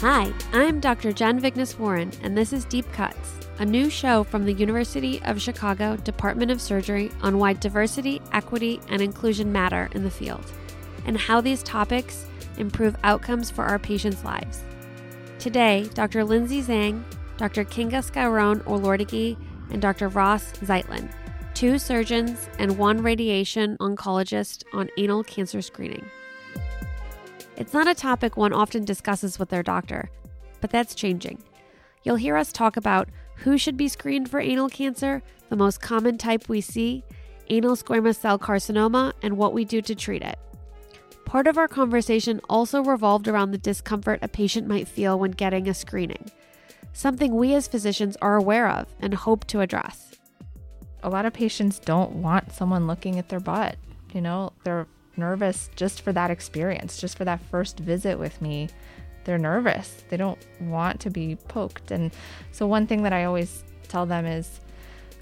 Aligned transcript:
Hi, 0.00 0.32
I'm 0.54 0.80
Dr. 0.80 1.12
Jen 1.12 1.40
Vignes 1.40 1.78
Warren, 1.78 2.10
and 2.22 2.34
this 2.34 2.54
is 2.54 2.64
Deep 2.64 2.90
Cuts, 2.90 3.34
a 3.58 3.66
new 3.66 3.90
show 3.90 4.24
from 4.24 4.46
the 4.46 4.52
University 4.54 5.20
of 5.24 5.42
Chicago 5.42 5.96
Department 5.96 6.50
of 6.50 6.58
Surgery 6.58 7.12
on 7.20 7.36
why 7.36 7.52
diversity, 7.52 8.22
equity, 8.32 8.80
and 8.88 9.02
inclusion 9.02 9.52
matter 9.52 9.90
in 9.92 10.02
the 10.02 10.10
field, 10.10 10.42
and 11.04 11.18
how 11.18 11.42
these 11.42 11.62
topics 11.62 12.24
improve 12.56 12.96
outcomes 13.04 13.50
for 13.50 13.66
our 13.66 13.78
patients' 13.78 14.24
lives. 14.24 14.62
Today, 15.38 15.86
Dr. 15.92 16.24
Lindsay 16.24 16.62
Zhang, 16.62 17.04
Dr. 17.36 17.66
Kinga 17.66 18.02
Skowron 18.02 18.62
Olortegui, 18.62 19.36
and 19.68 19.82
Dr. 19.82 20.08
Ross 20.08 20.50
Zeitlin, 20.62 21.12
two 21.52 21.78
surgeons 21.78 22.48
and 22.58 22.78
one 22.78 23.02
radiation 23.02 23.76
oncologist 23.76 24.64
on 24.72 24.88
anal 24.96 25.22
cancer 25.22 25.60
screening. 25.60 26.06
It's 27.60 27.74
not 27.74 27.86
a 27.86 27.94
topic 27.94 28.38
one 28.38 28.54
often 28.54 28.86
discusses 28.86 29.38
with 29.38 29.50
their 29.50 29.62
doctor, 29.62 30.08
but 30.62 30.70
that's 30.70 30.94
changing. 30.94 31.42
You'll 32.02 32.16
hear 32.16 32.38
us 32.38 32.52
talk 32.52 32.78
about 32.78 33.10
who 33.36 33.58
should 33.58 33.76
be 33.76 33.86
screened 33.86 34.30
for 34.30 34.40
anal 34.40 34.70
cancer, 34.70 35.22
the 35.50 35.56
most 35.56 35.82
common 35.82 36.16
type 36.16 36.48
we 36.48 36.62
see, 36.62 37.04
anal 37.50 37.76
squamous 37.76 38.16
cell 38.16 38.38
carcinoma, 38.38 39.12
and 39.20 39.36
what 39.36 39.52
we 39.52 39.66
do 39.66 39.82
to 39.82 39.94
treat 39.94 40.22
it. 40.22 40.38
Part 41.26 41.46
of 41.46 41.58
our 41.58 41.68
conversation 41.68 42.40
also 42.48 42.82
revolved 42.82 43.28
around 43.28 43.50
the 43.50 43.58
discomfort 43.58 44.20
a 44.22 44.28
patient 44.28 44.66
might 44.66 44.88
feel 44.88 45.18
when 45.18 45.32
getting 45.32 45.68
a 45.68 45.74
screening, 45.74 46.30
something 46.94 47.34
we 47.34 47.52
as 47.52 47.68
physicians 47.68 48.16
are 48.22 48.36
aware 48.36 48.70
of 48.70 48.86
and 49.00 49.12
hope 49.12 49.46
to 49.48 49.60
address. 49.60 50.12
A 51.02 51.10
lot 51.10 51.26
of 51.26 51.34
patients 51.34 51.78
don't 51.78 52.22
want 52.22 52.54
someone 52.54 52.86
looking 52.86 53.18
at 53.18 53.28
their 53.28 53.38
butt. 53.38 53.76
You 54.14 54.22
know, 54.22 54.54
they're 54.64 54.86
nervous 55.16 55.70
just 55.76 56.02
for 56.02 56.12
that 56.12 56.30
experience, 56.30 56.98
just 56.98 57.16
for 57.16 57.24
that 57.24 57.40
first 57.40 57.78
visit 57.78 58.18
with 58.18 58.40
me. 58.40 58.68
They're 59.24 59.38
nervous. 59.38 60.02
They 60.08 60.16
don't 60.16 60.38
want 60.60 61.00
to 61.00 61.10
be 61.10 61.36
poked. 61.48 61.90
And 61.90 62.10
so, 62.52 62.66
one 62.66 62.86
thing 62.86 63.02
that 63.02 63.12
I 63.12 63.24
always 63.24 63.64
tell 63.88 64.06
them 64.06 64.24
is 64.24 64.60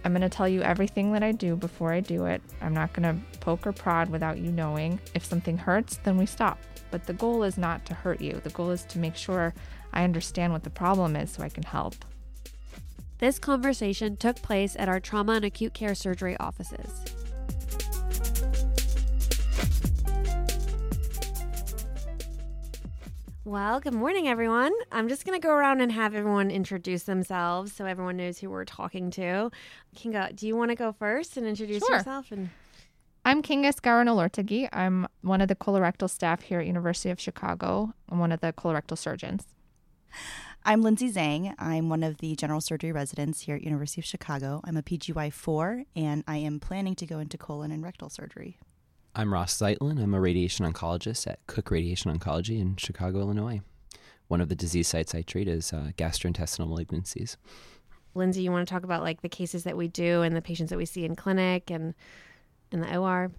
I'm 0.05 0.13
going 0.13 0.23
to 0.23 0.29
tell 0.29 0.49
you 0.49 0.63
everything 0.63 1.13
that 1.13 1.23
I 1.23 1.33
do 1.33 1.57
before 1.57 1.93
I 1.93 2.01
do 2.01 2.27
it. 2.27 2.41
I'm 2.61 2.75
not 2.75 2.93
going 2.93 3.03
to 3.03 3.39
poke 3.41 3.67
or 3.67 3.73
prod 3.73 4.09
without 4.11 4.39
you 4.39 4.53
knowing. 4.53 5.01
If 5.15 5.25
something 5.25 5.59
hurts, 5.59 5.99
then 5.99 6.17
we 6.17 6.27
stop. 6.27 6.59
But 6.91 7.07
the 7.07 7.13
goal 7.13 7.43
is 7.43 7.59
not 7.59 7.85
to 7.87 7.95
hurt 7.95 8.21
you, 8.21 8.41
the 8.45 8.51
goal 8.51 8.71
is 8.71 8.85
to 8.85 8.99
make 8.99 9.17
sure 9.17 9.53
I 9.93 10.05
understand 10.05 10.53
what 10.53 10.65
the 10.65 10.71
problem 10.71 11.17
is 11.17 11.33
so 11.33 11.43
I 11.43 11.49
can 11.49 11.65
help. 11.65 11.95
This 13.19 13.39
conversation 13.39 14.17
took 14.17 14.37
place 14.43 14.77
at 14.79 14.89
our 14.89 15.01
trauma 15.01 15.33
and 15.33 15.45
acute 15.45 15.75
care 15.75 15.95
surgery 15.95 16.37
offices. 16.39 17.18
Well, 23.45 23.81
good 23.81 23.95
morning, 23.95 24.29
everyone. 24.29 24.73
I'm 24.93 25.09
just 25.09 25.25
going 25.25 25.41
to 25.41 25.45
go 25.47 25.53
around 25.55 25.81
and 25.81 25.91
have 25.93 26.15
everyone 26.15 26.51
introduce 26.51 27.05
themselves 27.05 27.73
so 27.73 27.87
everyone 27.87 28.17
knows 28.17 28.39
who 28.39 28.51
we're 28.51 28.65
talking 28.67 29.11
to. 29.13 29.51
Kinga, 29.97 30.37
do 30.37 30.47
you 30.47 30.55
want 30.57 30.71
to 30.71 30.75
go 30.75 30.93
first 30.93 31.37
and 31.37 31.47
introduce 31.47 31.83
Sure. 31.87 31.97
yourself? 31.97 32.31
And 32.31 32.51
I'm 33.25 33.43
Kinga 33.43 33.73
Skowron 33.75 34.07
Olortegui. 34.09 34.69
I'm 34.73 35.07
one 35.23 35.41
of 35.41 35.49
the 35.49 35.55
colorectal 35.55 36.11
staff 36.11 36.43
here 36.43 36.61
at 36.61 36.67
University 36.67 37.11
of 37.11 37.19
Chicago. 37.21 37.95
I'm 38.11 38.19
one 38.19 38.33
of 38.33 38.41
the 38.41 38.53
colorectal 38.53 38.99
surgeons. 38.99 39.45
I'm 40.65 40.83
Lindsay 40.83 41.11
Zhang. 41.11 41.55
I'm 41.59 41.89
one 41.89 42.03
of 42.03 42.19
the 42.19 42.35
general 42.37 42.61
surgery 42.61 42.93
residents 42.93 43.43
here 43.43 43.57
at 43.57 43.63
University 43.63 44.01
of 44.03 44.05
Chicago. 44.05 44.61
I'm 44.65 44.77
a 44.77 44.83
PGY4 44.83 45.87
and 45.97 46.23
I 46.27 46.37
am 46.39 46.61
planning 46.61 46.95
to 46.97 47.07
go 47.07 47.19
into 47.19 47.39
colon 47.39 47.71
and 47.73 47.83
rectal 47.83 48.11
surgery. 48.11 48.59
I'm 49.15 49.33
Ross 49.33 49.57
Zeitlin. 49.59 50.03
I'm 50.03 50.15
a 50.15 50.21
radiation 50.21 50.71
oncologist 50.71 51.27
at 51.27 51.45
Cook 51.47 51.71
Radiation 51.71 52.17
Oncology 52.17 52.61
in 52.61 52.77
Chicago, 52.77 53.21
Illinois. 53.21 53.61
One 54.29 54.41
of 54.41 54.49
the 54.49 54.55
disease 54.55 54.89
sites 54.89 55.15
I 55.15 55.23
treat 55.23 55.49
is 55.49 55.73
uh, 55.73 55.91
gastrointestinal 55.97 56.69
malignancies. 56.69 57.37
Lindsay, 58.15 58.43
you 58.43 58.53
want 58.53 58.69
to 58.69 58.73
talk 58.73 58.85
about 58.85 59.03
like 59.03 59.23
the 59.23 59.29
cases 59.29 59.65
that 59.65 59.77
we 59.77 59.89
do 59.89 60.23
and 60.23 60.37
the 60.37 60.43
patients 60.43 60.71
that 60.71 60.77
we 60.77 60.85
see 60.85 61.05
in 61.05 61.17
clinic 61.17 61.71
and 61.71 61.95
in 62.71 62.81
the 62.81 62.97
OR? 62.97 63.31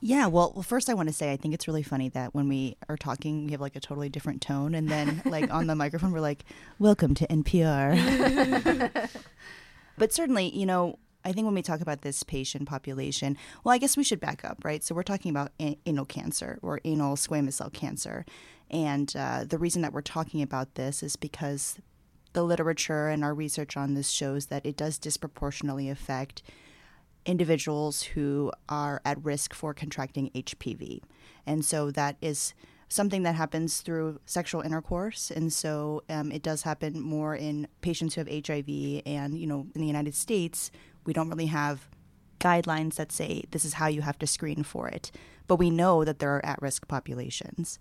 Yeah, 0.00 0.26
well, 0.26 0.52
well, 0.54 0.62
first 0.62 0.90
I 0.90 0.94
want 0.94 1.08
to 1.08 1.14
say 1.14 1.32
I 1.32 1.36
think 1.36 1.54
it's 1.54 1.66
really 1.66 1.82
funny 1.82 2.08
that 2.10 2.34
when 2.34 2.48
we 2.48 2.76
are 2.88 2.96
talking, 2.96 3.46
we 3.46 3.52
have 3.52 3.60
like 3.60 3.76
a 3.76 3.80
totally 3.80 4.08
different 4.08 4.42
tone, 4.42 4.74
and 4.74 4.88
then 4.88 5.22
like 5.26 5.52
on 5.52 5.66
the 5.66 5.74
microphone, 5.74 6.12
we're 6.12 6.20
like, 6.20 6.44
"Welcome 6.78 7.14
to 7.14 7.26
NPR." 7.26 9.08
but 9.98 10.12
certainly, 10.12 10.54
you 10.56 10.66
know, 10.66 10.98
I 11.26 11.32
think 11.32 11.44
when 11.44 11.54
we 11.54 11.62
talk 11.62 11.80
about 11.80 12.02
this 12.02 12.22
patient 12.22 12.68
population, 12.68 13.36
well, 13.64 13.74
I 13.74 13.78
guess 13.78 13.96
we 13.96 14.04
should 14.04 14.20
back 14.20 14.44
up, 14.44 14.64
right? 14.64 14.84
So 14.84 14.94
we're 14.94 15.02
talking 15.02 15.32
about 15.32 15.50
a- 15.60 15.76
anal 15.84 16.04
cancer 16.04 16.60
or 16.62 16.80
anal 16.84 17.16
squamous 17.16 17.54
cell 17.54 17.68
cancer, 17.68 18.24
and 18.70 19.12
uh, 19.16 19.44
the 19.44 19.58
reason 19.58 19.82
that 19.82 19.92
we're 19.92 20.02
talking 20.02 20.40
about 20.40 20.76
this 20.76 21.02
is 21.02 21.16
because 21.16 21.78
the 22.32 22.44
literature 22.44 23.08
and 23.08 23.24
our 23.24 23.34
research 23.34 23.76
on 23.76 23.94
this 23.94 24.08
shows 24.08 24.46
that 24.46 24.64
it 24.64 24.76
does 24.76 24.98
disproportionately 24.98 25.90
affect 25.90 26.44
individuals 27.24 28.02
who 28.02 28.52
are 28.68 29.02
at 29.04 29.24
risk 29.24 29.52
for 29.52 29.74
contracting 29.74 30.30
HPV. 30.30 31.00
And 31.44 31.64
so 31.64 31.90
that 31.90 32.16
is 32.20 32.54
something 32.88 33.24
that 33.24 33.34
happens 33.34 33.80
through 33.80 34.20
sexual 34.26 34.60
intercourse. 34.60 35.32
And 35.32 35.52
so 35.52 36.04
um, 36.08 36.30
it 36.30 36.42
does 36.42 36.62
happen 36.62 37.00
more 37.00 37.34
in 37.34 37.66
patients 37.80 38.14
who 38.14 38.20
have 38.20 38.46
HIV. 38.46 39.02
And, 39.06 39.36
you 39.36 39.46
know, 39.46 39.66
in 39.74 39.80
the 39.80 39.86
United 39.86 40.14
States, 40.14 40.70
we 41.06 41.12
don't 41.12 41.28
really 41.28 41.46
have 41.46 41.88
guidelines 42.40 42.96
that 42.96 43.12
say 43.12 43.44
this 43.50 43.64
is 43.64 43.74
how 43.74 43.86
you 43.86 44.02
have 44.02 44.18
to 44.18 44.26
screen 44.26 44.62
for 44.62 44.88
it. 44.88 45.10
But 45.46 45.56
we 45.56 45.70
know 45.70 46.04
that 46.04 46.18
there 46.18 46.34
are 46.36 46.44
at 46.44 46.60
risk 46.60 46.88
populations. 46.88 47.78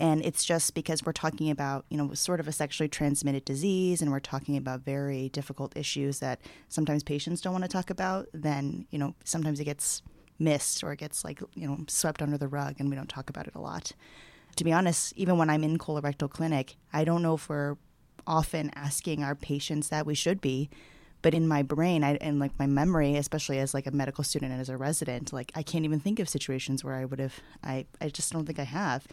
And 0.00 0.24
it's 0.24 0.44
just 0.44 0.74
because 0.74 1.04
we're 1.04 1.12
talking 1.12 1.50
about, 1.50 1.84
you 1.88 1.98
know, 1.98 2.14
sort 2.14 2.38
of 2.38 2.46
a 2.46 2.52
sexually 2.52 2.88
transmitted 2.88 3.44
disease 3.44 4.00
and 4.00 4.12
we're 4.12 4.20
talking 4.20 4.56
about 4.56 4.82
very 4.82 5.28
difficult 5.30 5.76
issues 5.76 6.20
that 6.20 6.40
sometimes 6.68 7.02
patients 7.02 7.40
don't 7.40 7.52
want 7.52 7.64
to 7.64 7.68
talk 7.68 7.90
about, 7.90 8.28
then, 8.32 8.86
you 8.90 8.98
know, 8.98 9.14
sometimes 9.24 9.58
it 9.58 9.64
gets 9.64 10.02
missed 10.38 10.84
or 10.84 10.92
it 10.92 11.00
gets 11.00 11.24
like, 11.24 11.42
you 11.54 11.66
know, 11.66 11.78
swept 11.88 12.22
under 12.22 12.38
the 12.38 12.46
rug 12.46 12.76
and 12.78 12.88
we 12.88 12.94
don't 12.94 13.08
talk 13.08 13.28
about 13.28 13.48
it 13.48 13.56
a 13.56 13.60
lot. 13.60 13.90
To 14.54 14.64
be 14.64 14.72
honest, 14.72 15.12
even 15.16 15.36
when 15.36 15.50
I'm 15.50 15.64
in 15.64 15.78
colorectal 15.78 16.30
clinic, 16.30 16.76
I 16.92 17.04
don't 17.04 17.22
know 17.22 17.34
if 17.34 17.48
we're 17.48 17.76
often 18.24 18.70
asking 18.76 19.24
our 19.24 19.34
patients 19.34 19.88
that 19.88 20.06
we 20.06 20.14
should 20.14 20.40
be 20.40 20.70
but 21.22 21.34
in 21.34 21.48
my 21.48 21.62
brain 21.62 22.04
I, 22.04 22.14
and 22.16 22.38
like 22.38 22.58
my 22.58 22.66
memory 22.66 23.16
especially 23.16 23.58
as 23.58 23.74
like 23.74 23.86
a 23.86 23.90
medical 23.90 24.24
student 24.24 24.52
and 24.52 24.60
as 24.60 24.68
a 24.68 24.76
resident 24.76 25.32
like 25.32 25.52
i 25.54 25.62
can't 25.62 25.84
even 25.84 26.00
think 26.00 26.18
of 26.18 26.28
situations 26.28 26.84
where 26.84 26.94
i 26.94 27.04
would 27.04 27.18
have 27.18 27.34
i, 27.62 27.86
I 28.00 28.08
just 28.08 28.32
don't 28.32 28.46
think 28.46 28.58
i 28.58 28.64
have. 28.64 29.06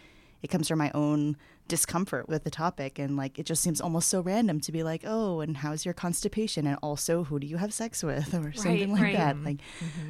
It 0.44 0.50
comes 0.50 0.68
from 0.68 0.78
my 0.78 0.92
own 0.94 1.38
discomfort 1.68 2.30
with 2.30 2.44
the 2.44 2.52
topic 2.52 3.00
and 3.00 3.18
like 3.18 3.40
it 3.40 3.48
just 3.48 3.64
seems 3.64 3.82
almost 3.82 4.08
so 4.08 4.22
random 4.22 4.60
to 4.60 4.72
be 4.72 4.84
like 4.84 5.02
oh 5.04 5.40
and 5.40 5.58
how's 5.58 5.86
your 5.86 5.96
constipation? 5.96 6.68
And 6.68 6.78
also 6.84 7.24
who 7.24 7.40
do 7.40 7.48
you 7.48 7.58
have 7.58 7.74
sex 7.74 8.04
with? 8.04 8.32
or 8.46 8.54
something 8.54 8.92
like 8.92 9.02
right. 9.02 9.16
that 9.16 9.44
like 9.44 9.58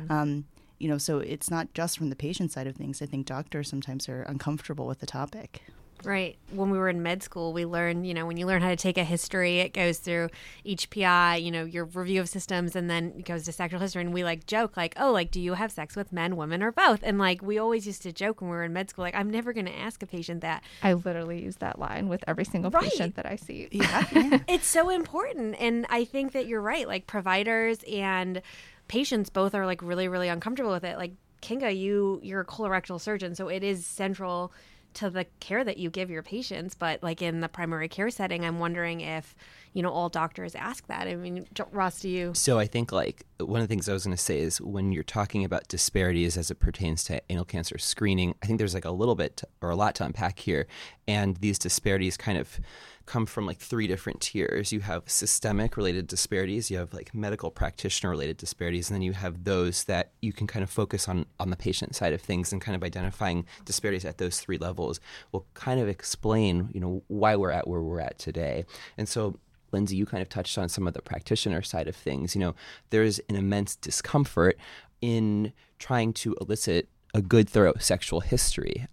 um 0.10 0.44
you 0.78 0.90
know 0.90 0.98
so 0.98 1.20
it's 1.20 1.50
not 1.50 1.74
just 1.74 1.98
from 1.98 2.10
the 2.10 2.18
patient 2.18 2.52
side 2.52 2.68
of 2.68 2.76
things. 2.76 3.02
I 3.02 3.06
think 3.06 3.26
doctors 3.26 3.70
sometimes 3.70 4.10
are 4.10 4.24
uncomfortable 4.24 4.88
with 4.88 5.00
the 5.00 5.06
topic 5.06 5.62
Right. 6.06 6.38
When 6.52 6.70
we 6.70 6.78
were 6.78 6.88
in 6.88 7.02
med 7.04 7.24
school, 7.24 7.52
we 7.52 7.66
learned, 7.66 8.06
you 8.08 8.14
know, 8.14 8.26
when 8.26 8.38
you 8.38 8.46
learn 8.46 8.62
how 8.62 8.70
to 8.70 8.76
take 8.76 8.98
a 8.98 9.04
history, 9.04 9.60
it 9.60 9.74
goes 9.74 9.98
through 9.98 10.30
HPI, 10.66 11.42
you 11.44 11.52
know, 11.52 11.64
your 11.66 11.86
review 11.86 12.22
of 12.22 12.30
systems, 12.30 12.76
and 12.76 12.90
then 12.90 13.14
it 13.18 13.26
goes 13.26 13.44
to 13.46 13.52
sexual 13.52 13.80
history. 13.80 14.02
And 14.02 14.14
we 14.14 14.24
like 14.24 14.46
joke, 14.46 14.78
like, 14.78 14.94
oh, 14.98 15.12
like, 15.12 15.32
do 15.32 15.40
you 15.42 15.54
have 15.54 15.72
sex 15.72 15.96
with 15.96 16.12
men, 16.14 16.36
women, 16.36 16.62
or 16.64 16.72
both? 16.72 17.00
And 17.04 17.18
like, 17.18 17.42
we 17.42 17.58
always 17.58 17.86
used 17.88 18.02
to 18.04 18.12
joke 18.12 18.42
when 18.42 18.50
we 18.50 18.56
were 18.56 18.64
in 18.64 18.74
med 18.74 18.90
school, 18.90 19.04
like, 19.04 19.16
I'm 19.16 19.30
never 19.30 19.54
going 19.54 19.66
to 19.66 19.78
ask 19.78 20.02
a 20.04 20.08
patient 20.08 20.42
that. 20.42 20.64
I 20.84 20.94
literally 20.94 21.44
use 21.44 21.58
that 21.58 21.80
line 21.80 22.08
with 22.08 22.24
every 22.28 22.46
single 22.46 22.72
Right. 22.72 22.84
patient 22.90 23.16
that 23.16 23.26
I 23.26 23.36
see. 23.36 23.68
yeah, 23.72 24.06
yeah. 24.12 24.40
It's 24.48 24.68
so 24.68 24.90
important. 24.90 25.56
And 25.60 25.86
I 25.90 26.06
think 26.06 26.32
that 26.34 26.48
you're 26.48 26.62
right. 26.62 26.88
Like, 26.88 27.08
providers 27.08 27.80
and 27.92 28.42
patients 28.88 29.30
both 29.30 29.56
are 29.56 29.66
like 29.66 29.82
really, 29.82 30.08
really 30.08 30.28
uncomfortable 30.30 30.72
with 30.72 30.84
it. 30.84 30.98
Like, 30.98 31.14
Kinga, 31.42 31.76
you, 31.78 32.20
you're 32.24 32.42
a 32.42 32.46
colorectal 32.46 33.00
surgeon, 33.00 33.36
so 33.36 33.48
it 33.50 33.64
is 33.64 33.86
central 33.86 34.52
to 34.96 35.10
the 35.10 35.26
care 35.40 35.64
that 35.64 35.78
you 35.78 35.90
give 35.90 36.10
your 36.10 36.24
patients 36.24 36.74
but 36.76 37.02
like 37.04 37.22
in 37.22 37.42
the 37.42 37.50
primary 37.50 37.88
care 37.88 38.10
setting 38.10 38.44
i'm 38.44 38.60
wondering 38.60 39.02
if 39.02 39.36
you 39.76 39.84
know 39.84 39.92
all 39.92 40.10
doctors 40.10 40.56
ask 40.56 40.88
that. 40.88 41.08
I 41.08 41.16
mean 41.16 41.46
ross 41.72 42.00
do 42.00 42.10
you? 42.10 42.34
So 42.34 42.58
I 42.58 42.66
think 42.66 42.94
like 42.94 43.26
one 43.40 43.62
of 43.62 43.68
the 43.68 43.72
things 43.72 43.88
I 43.88 43.94
was 43.94 44.06
going 44.06 44.16
to 44.16 44.24
say 44.24 44.40
is 44.40 44.62
when 44.62 44.94
you're 44.94 45.04
talking 45.04 45.44
about 45.44 45.68
disparities 45.68 46.38
as 46.38 46.50
it 46.50 46.56
pertains 46.56 47.04
to 47.06 47.22
anal 47.30 47.44
cancer 47.44 47.78
screening, 47.78 48.36
I 48.42 48.48
think 48.48 48.58
there's 48.58 48.74
like 48.74 48.86
a 48.86 48.92
little 48.92 49.16
bit 49.16 49.44
or 49.62 49.70
a 49.70 49.76
lot 49.76 49.94
to 49.96 50.06
unpack 50.06 50.40
here, 50.40 50.66
and 51.08 51.36
these 51.38 51.60
disparities 51.60 52.16
kind 52.16 52.38
of 52.38 52.60
come 53.06 53.26
from 53.26 53.46
like 53.46 53.60
three 53.60 53.88
different 53.88 54.22
tiers. 54.22 54.72
You 54.72 54.80
have 54.82 55.04
systemic 55.06 55.78
related 55.78 56.08
disparities, 56.08 56.72
you 56.72 56.78
have 56.78 56.94
like 56.94 57.14
medical 57.14 57.52
practitioner 57.52 58.10
related 58.10 58.38
disparities, 58.38 58.90
and 58.90 58.96
then 58.96 59.02
you 59.02 59.14
have 59.14 59.44
those 59.44 59.84
that 59.86 60.12
you 60.22 60.34
can 60.34 60.48
kind 60.48 60.64
of 60.64 60.70
focus 60.70 61.08
on 61.08 61.26
on 61.40 61.50
the 61.50 61.56
patient 61.56 61.96
side 61.96 62.14
of 62.14 62.22
things 62.22 62.52
and 62.52 62.62
kind 62.62 62.76
of 62.76 62.84
identifying 62.84 63.46
disparities 63.66 64.06
at 64.06 64.18
those 64.18 64.40
three 64.40 64.58
levels 64.58 65.00
will 65.32 65.46
kind 65.54 65.80
of 65.80 65.88
explain, 65.88 66.70
you 66.74 66.80
know, 66.80 67.04
why 67.08 67.36
we're 67.36 67.52
at 67.52 67.68
where 67.68 67.82
we're 67.82 68.00
at 68.00 68.18
today. 68.18 68.66
And 68.98 69.08
so 69.08 69.40
Lindsay, 69.72 69.96
you 69.96 70.06
kind 70.06 70.22
of 70.22 70.30
touched 70.30 70.58
on 70.58 70.70
some 70.70 70.88
of 70.88 70.94
the 70.94 71.02
practitioner 71.02 71.62
side 71.62 71.88
of 71.88 71.96
things. 71.96 72.36
You 72.36 72.42
know, 72.42 72.56
there's 72.92 73.20
an 73.30 73.36
immense 73.36 73.76
discomfort 73.76 74.58
in 75.02 75.54
trying 75.80 76.14
to 76.14 76.36
elicit 76.40 76.88
a 77.14 77.22
good, 77.22 77.50
thorough 77.50 77.74
sexual 77.80 78.22
history. 78.22 78.88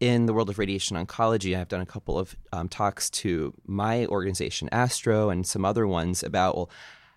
In 0.00 0.26
the 0.26 0.32
world 0.32 0.48
of 0.48 0.58
radiation 0.58 0.96
oncology, 0.96 1.58
I've 1.58 1.68
done 1.68 1.80
a 1.80 1.86
couple 1.86 2.18
of 2.18 2.36
um, 2.52 2.68
talks 2.68 3.10
to 3.10 3.54
my 3.66 4.06
organization, 4.06 4.68
Astro, 4.70 5.30
and 5.30 5.46
some 5.46 5.64
other 5.64 5.86
ones 5.86 6.22
about, 6.22 6.56
well, 6.56 6.70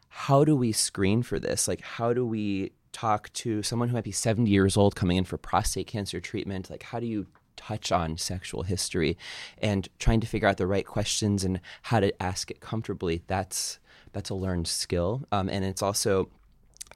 how 0.09 0.44
do 0.44 0.56
we 0.56 0.71
screen 0.71 1.24
for 1.24 1.39
this? 1.39 1.68
Like, 1.68 1.81
how 1.81 2.13
do 2.13 2.25
we 2.25 2.71
talk 2.92 3.31
to 3.33 3.63
someone 3.63 3.89
who 3.89 3.94
might 3.94 4.03
be 4.03 4.12
70 4.12 4.50
years 4.50 4.75
old 4.75 4.95
coming 4.95 5.18
in 5.18 5.24
for 5.24 5.38
prostate 5.38 5.88
cancer 5.88 6.19
treatment? 6.19 6.69
Like, 6.69 6.83
how 6.83 7.00
do 7.00 7.06
you 7.06 7.27
touch 7.56 7.92
on 7.92 8.18
sexual 8.18 8.63
history 8.63 9.18
and 9.59 9.88
trying 10.00 10.19
to 10.19 10.27
figure 10.27 10.47
out 10.47 10.57
the 10.57 10.68
right 10.68 10.86
questions 10.86 11.44
and 11.44 11.62
how 11.83 12.00
to 12.00 12.21
ask 12.21 12.51
it 12.51 12.59
comfortably? 12.59 13.24
That's 13.27 13.80
that's 14.13 14.30
a 14.30 14.36
learned 14.36 14.68
skill, 14.68 15.24
um, 15.31 15.47
and 15.47 15.63
it's 15.63 15.81
also 15.81 16.30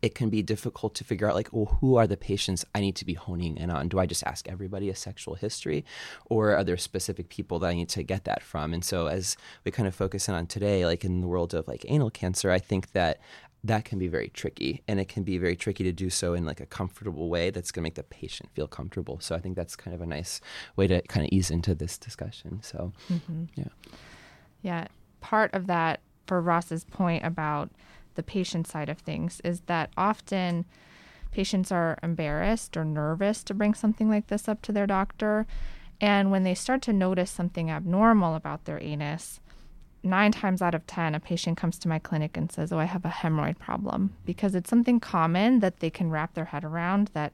it 0.06 0.14
can 0.14 0.30
be 0.30 0.44
difficult 0.44 0.94
to 0.94 1.04
figure 1.04 1.28
out 1.28 1.34
like 1.34 1.52
well 1.52 1.78
who 1.82 1.96
are 1.96 2.06
the 2.06 2.16
patients 2.16 2.64
i 2.76 2.80
need 2.80 2.96
to 2.96 3.06
be 3.06 3.16
honing 3.16 3.58
in 3.58 3.72
on? 3.72 3.88
Do 3.88 3.98
i 4.00 4.06
just 4.06 4.24
ask 4.24 4.48
everybody 4.48 4.88
a 4.90 4.96
sexual 4.96 5.34
history 5.34 5.84
or 6.26 6.56
are 6.56 6.64
there 6.64 6.78
specific 6.78 7.28
people 7.30 7.58
that 7.60 7.70
i 7.70 7.74
need 7.74 7.90
to 7.90 8.04
get 8.04 8.24
that 8.26 8.44
from? 8.44 8.74
And 8.74 8.86
so 8.86 9.08
as 9.08 9.36
we 9.64 9.72
kind 9.72 9.88
of 9.88 9.96
focus 9.96 10.30
in 10.30 10.36
on 10.36 10.46
today 10.46 10.86
like 10.86 11.04
in 11.04 11.22
the 11.22 11.28
world 11.28 11.54
of 11.56 11.68
like 11.68 11.84
anal 11.88 12.12
cancer 12.12 12.52
i 12.52 12.60
think 12.60 12.92
that 12.92 13.20
that 13.64 13.84
can 13.84 13.98
be 13.98 14.08
very 14.08 14.30
tricky 14.30 14.84
and 14.88 15.00
it 15.00 15.08
can 15.08 15.24
be 15.24 15.40
very 15.40 15.56
tricky 15.56 15.84
to 15.84 15.92
do 15.92 16.12
so 16.12 16.36
in 16.36 16.46
like 16.46 16.60
a 16.60 16.68
comfortable 16.68 17.30
way 17.30 17.50
that's 17.50 17.72
going 17.72 17.82
to 17.82 17.86
make 17.88 17.96
the 17.96 18.04
patient 18.04 18.48
feel 18.54 18.68
comfortable. 18.68 19.20
So 19.20 19.34
i 19.36 19.40
think 19.40 19.56
that's 19.56 19.76
kind 19.76 19.96
of 19.96 20.02
a 20.02 20.06
nice 20.06 20.40
way 20.76 20.86
to 20.86 21.02
kind 21.14 21.26
of 21.26 21.32
ease 21.32 21.50
into 21.50 21.74
this 21.74 21.98
discussion. 21.98 22.62
So 22.62 22.94
mm-hmm. 23.12 23.46
yeah. 23.56 23.74
Yeah. 24.62 24.88
Part 25.20 25.52
of 25.56 25.66
that 25.66 26.02
for 26.28 26.40
ross's 26.42 26.84
point 26.84 27.26
about 27.26 27.72
the 28.16 28.24
patient 28.24 28.68
side 28.68 28.90
of 28.90 29.00
things 29.00 29.42
is 29.44 29.62
that 29.62 29.92
often 29.98 30.66
patients 31.32 31.72
are 31.72 31.98
embarrassed 32.02 32.78
or 32.78 32.86
nervous 32.86 33.44
to 33.44 33.54
bring 33.54 33.74
something 33.74 34.10
like 34.10 34.28
this 34.28 34.48
up 34.48 34.62
to 34.64 34.72
their 34.72 34.88
doctor. 34.88 35.46
And 36.00 36.32
when 36.32 36.44
they 36.44 36.56
start 36.56 36.82
to 36.84 36.94
notice 36.94 37.30
something 37.30 37.70
abnormal 37.70 38.36
about 38.36 38.66
their 38.66 38.82
anus, 38.82 39.40
nine 40.02 40.32
times 40.32 40.62
out 40.62 40.76
of 40.76 40.88
10, 40.88 41.16
a 41.16 41.20
patient 41.20 41.58
comes 41.58 41.78
to 41.80 41.88
my 41.88 42.00
clinic 42.00 42.38
and 42.38 42.52
says, 42.52 42.72
Oh, 42.72 42.80
I 42.80 42.86
have 42.86 43.06
a 43.06 43.10
hemorrhoid 43.10 43.58
problem 43.60 44.16
because 44.26 44.56
it's 44.56 44.70
something 44.70 45.00
common 45.00 45.60
that 45.60 45.80
they 45.80 45.90
can 45.90 46.10
wrap 46.10 46.34
their 46.36 46.46
head 46.46 46.64
around 46.64 47.10
that 47.14 47.34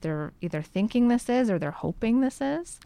they're 0.00 0.32
either 0.40 0.62
thinking 0.62 1.08
this 1.08 1.28
is 1.28 1.50
or 1.50 1.58
they're 1.58 1.70
hoping 1.70 2.20
this 2.20 2.40
is. 2.40 2.80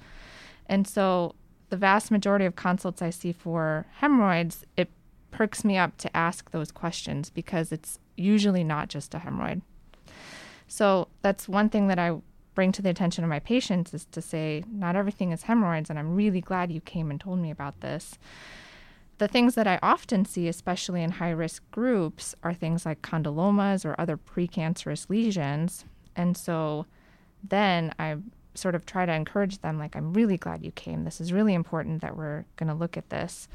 And 0.67 0.87
so 0.87 1.35
the 1.69 1.77
vast 1.77 2.11
majority 2.11 2.45
of 2.45 2.57
consults 2.57 3.03
I 3.03 3.11
see 3.11 3.33
for 3.33 3.87
hemorrhoids, 3.99 4.65
it 4.77 4.91
perks 5.37 5.67
me 5.67 5.77
up 5.77 5.99
to 5.99 6.17
ask 6.17 6.51
those 6.51 6.73
questions 6.73 7.29
because 7.29 7.71
it's 7.71 7.99
usually 8.17 8.65
not 8.65 8.89
just 8.89 9.15
a 9.15 9.19
hemorrhoid. 9.19 9.61
So 10.67 11.09
that's 11.21 11.47
one 11.47 11.69
thing 11.69 11.89
that 11.89 11.99
I 11.99 12.17
bring 12.55 12.73
to 12.73 12.81
the 12.81 12.89
attention 12.89 13.23
of 13.23 13.29
my 13.29 13.41
patients 13.41 13.93
is 13.93 14.07
to 14.07 14.23
say, 14.23 14.65
not 14.67 14.97
everything 14.97 15.33
is 15.33 15.43
hemorrhoids, 15.43 15.91
and 15.91 15.99
I'm 15.99 16.17
really 16.17 16.41
glad 16.41 16.73
you 16.73 16.81
came 16.81 17.11
and 17.11 17.21
told 17.21 17.39
me 17.39 17.51
about 17.51 17.83
this. 17.83 18.19
The 19.19 19.29
things 19.29 19.55
that 19.57 19.67
I 19.67 19.79
often 19.83 20.25
see, 20.25 20.49
especially 20.49 21.03
in 21.03 21.11
high 21.11 21.33
risk 21.33 21.63
groups, 21.71 22.35
are 22.43 22.55
things 22.55 22.87
like 22.87 23.03
condylomas 23.03 23.85
or 23.85 23.95
other 23.99 24.17
precancerous 24.17 25.11
lesions. 25.11 25.85
And 26.17 26.35
so 26.35 26.87
then 27.47 27.93
I 27.99 28.17
sort 28.55 28.75
of 28.75 28.87
try 28.87 29.05
to 29.05 29.13
encourage 29.13 29.59
them, 29.59 29.79
like, 29.79 29.95
I'm 29.97 30.15
really 30.15 30.39
glad 30.39 30.65
you 30.65 30.73
came. 30.73 31.05
This 31.05 31.21
is 31.21 31.31
really 31.31 31.53
important 31.53 32.01
that 32.01 32.17
we're 32.17 32.47
going 32.57 32.69
to 32.69 32.75
look 32.75 32.97
at 32.97 33.11
this 33.11 33.49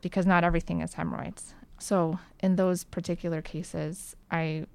because 0.00 0.26
not 0.26 0.44
everything 0.44 0.80
is 0.80 0.94
hemorrhoids. 0.94 1.54
So, 1.78 2.18
in 2.40 2.56
those 2.56 2.84
particular 2.84 3.40
cases, 3.40 4.14
I 4.30 4.66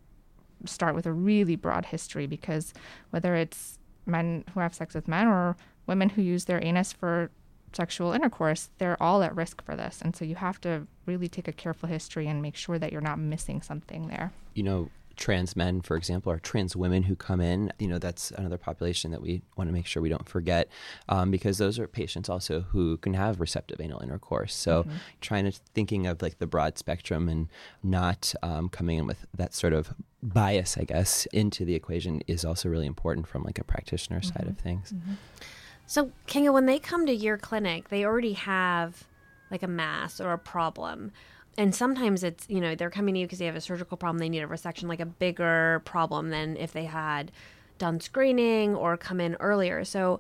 start 0.66 0.96
with 0.96 1.06
a 1.06 1.14
really 1.14 1.56
broad 1.56 1.86
history 1.86 2.26
because 2.26 2.74
whether 3.12 3.36
it's 3.36 3.78
men 4.06 4.44
who 4.54 4.60
have 4.60 4.74
sex 4.74 4.96
with 4.96 5.08
men 5.08 5.28
or 5.28 5.56
women 5.88 6.10
who 6.10 6.22
use 6.22 6.46
their 6.46 6.64
anus 6.64 6.94
for 6.94 7.30
sexual 7.74 8.14
intercourse, 8.14 8.70
they're 8.78 9.02
all 9.02 9.22
at 9.22 9.36
risk 9.36 9.64
for 9.64 9.76
this. 9.76 10.02
And 10.02 10.16
so 10.16 10.26
you 10.26 10.36
have 10.36 10.60
to 10.62 10.88
really 11.06 11.28
take 11.28 11.48
a 11.48 11.52
careful 11.52 11.90
history 11.90 12.28
and 12.28 12.42
make 12.42 12.56
sure 12.56 12.80
that 12.80 12.92
you're 12.92 13.02
not 13.02 13.20
missing 13.20 13.62
something 13.62 14.08
there. 14.08 14.32
You 14.54 14.64
know, 14.64 14.90
trans 15.16 15.56
men, 15.56 15.82
for 15.82 15.96
example, 15.96 16.32
or 16.32 16.40
trans 16.40 16.76
women 16.76 17.04
who 17.04 17.16
come 17.16 17.42
in. 17.42 17.72
You 17.80 17.88
know, 17.88 18.00
that's 18.00 18.32
another 18.32 18.58
population 18.58 19.12
that 19.12 19.22
we 19.22 19.42
want 19.58 19.68
to 19.70 19.74
make 19.74 19.86
sure 19.86 20.02
we 20.02 20.10
don't 20.10 20.28
forget 20.28 20.70
um, 21.10 21.32
because 21.32 21.58
those 21.58 21.80
are 21.80 21.88
patients 21.88 22.30
also 22.30 22.62
who 22.62 22.98
can 22.98 23.14
have 23.14 23.40
receptive 23.40 23.80
anal 23.82 24.02
intercourse. 24.02 24.54
So 24.54 24.84
mm-hmm. 24.84 24.96
trying 25.22 25.46
to 25.46 25.52
thinking 25.74 26.08
of 26.08 26.22
like 26.22 26.40
the 26.40 26.48
broad 26.48 26.78
spectrum 26.78 27.30
and 27.30 27.50
not 27.84 28.34
um, 28.44 28.70
coming 28.70 29.00
in 29.00 29.08
with 29.08 29.26
that 29.34 29.54
sort 29.54 29.74
of 29.74 29.94
bias, 30.22 30.78
I 30.78 30.84
guess, 30.84 31.26
into 31.28 31.66
the 31.66 31.76
equation 31.76 32.22
is 32.28 32.44
also 32.44 32.70
really 32.70 32.88
important 32.88 33.28
from 33.28 33.44
like 33.44 33.60
a 33.60 33.64
practitioner 33.64 34.20
mm-hmm. 34.20 34.38
side 34.38 34.48
of 34.48 34.58
things. 34.58 34.92
Mm-hmm. 34.92 35.14
So, 35.88 36.12
Kinga, 36.28 36.52
when 36.52 36.66
they 36.66 36.80
come 36.80 37.06
to 37.06 37.14
your 37.14 37.38
clinic, 37.38 37.90
they 37.90 38.06
already 38.06 38.34
have 38.34 39.04
like 39.52 39.62
a 39.62 39.68
mass 39.68 40.20
or 40.20 40.34
a 40.34 40.40
problem 40.40 41.12
and 41.58 41.74
sometimes 41.74 42.24
it's 42.24 42.46
you 42.50 42.60
know 42.60 42.76
they're 42.76 42.90
coming 42.90 43.14
to 43.14 43.22
you 43.22 43.26
because 43.26 43.40
they 43.40 43.46
have 43.46 43.56
a 43.56 43.62
surgical 43.62 43.98
problem 43.98 44.20
they 44.20 44.30
need 44.30 44.44
a 44.44 44.48
resection 44.48 44.88
like 44.88 45.00
a 45.00 45.06
bigger 45.06 45.82
problem 45.86 46.30
than 46.30 46.58
if 46.58 46.74
they 46.74 46.86
had 46.86 47.32
done 47.78 48.00
screening 48.00 48.76
or 48.76 48.98
come 48.98 49.20
in 49.20 49.36
earlier. 49.40 49.84
So 49.84 50.20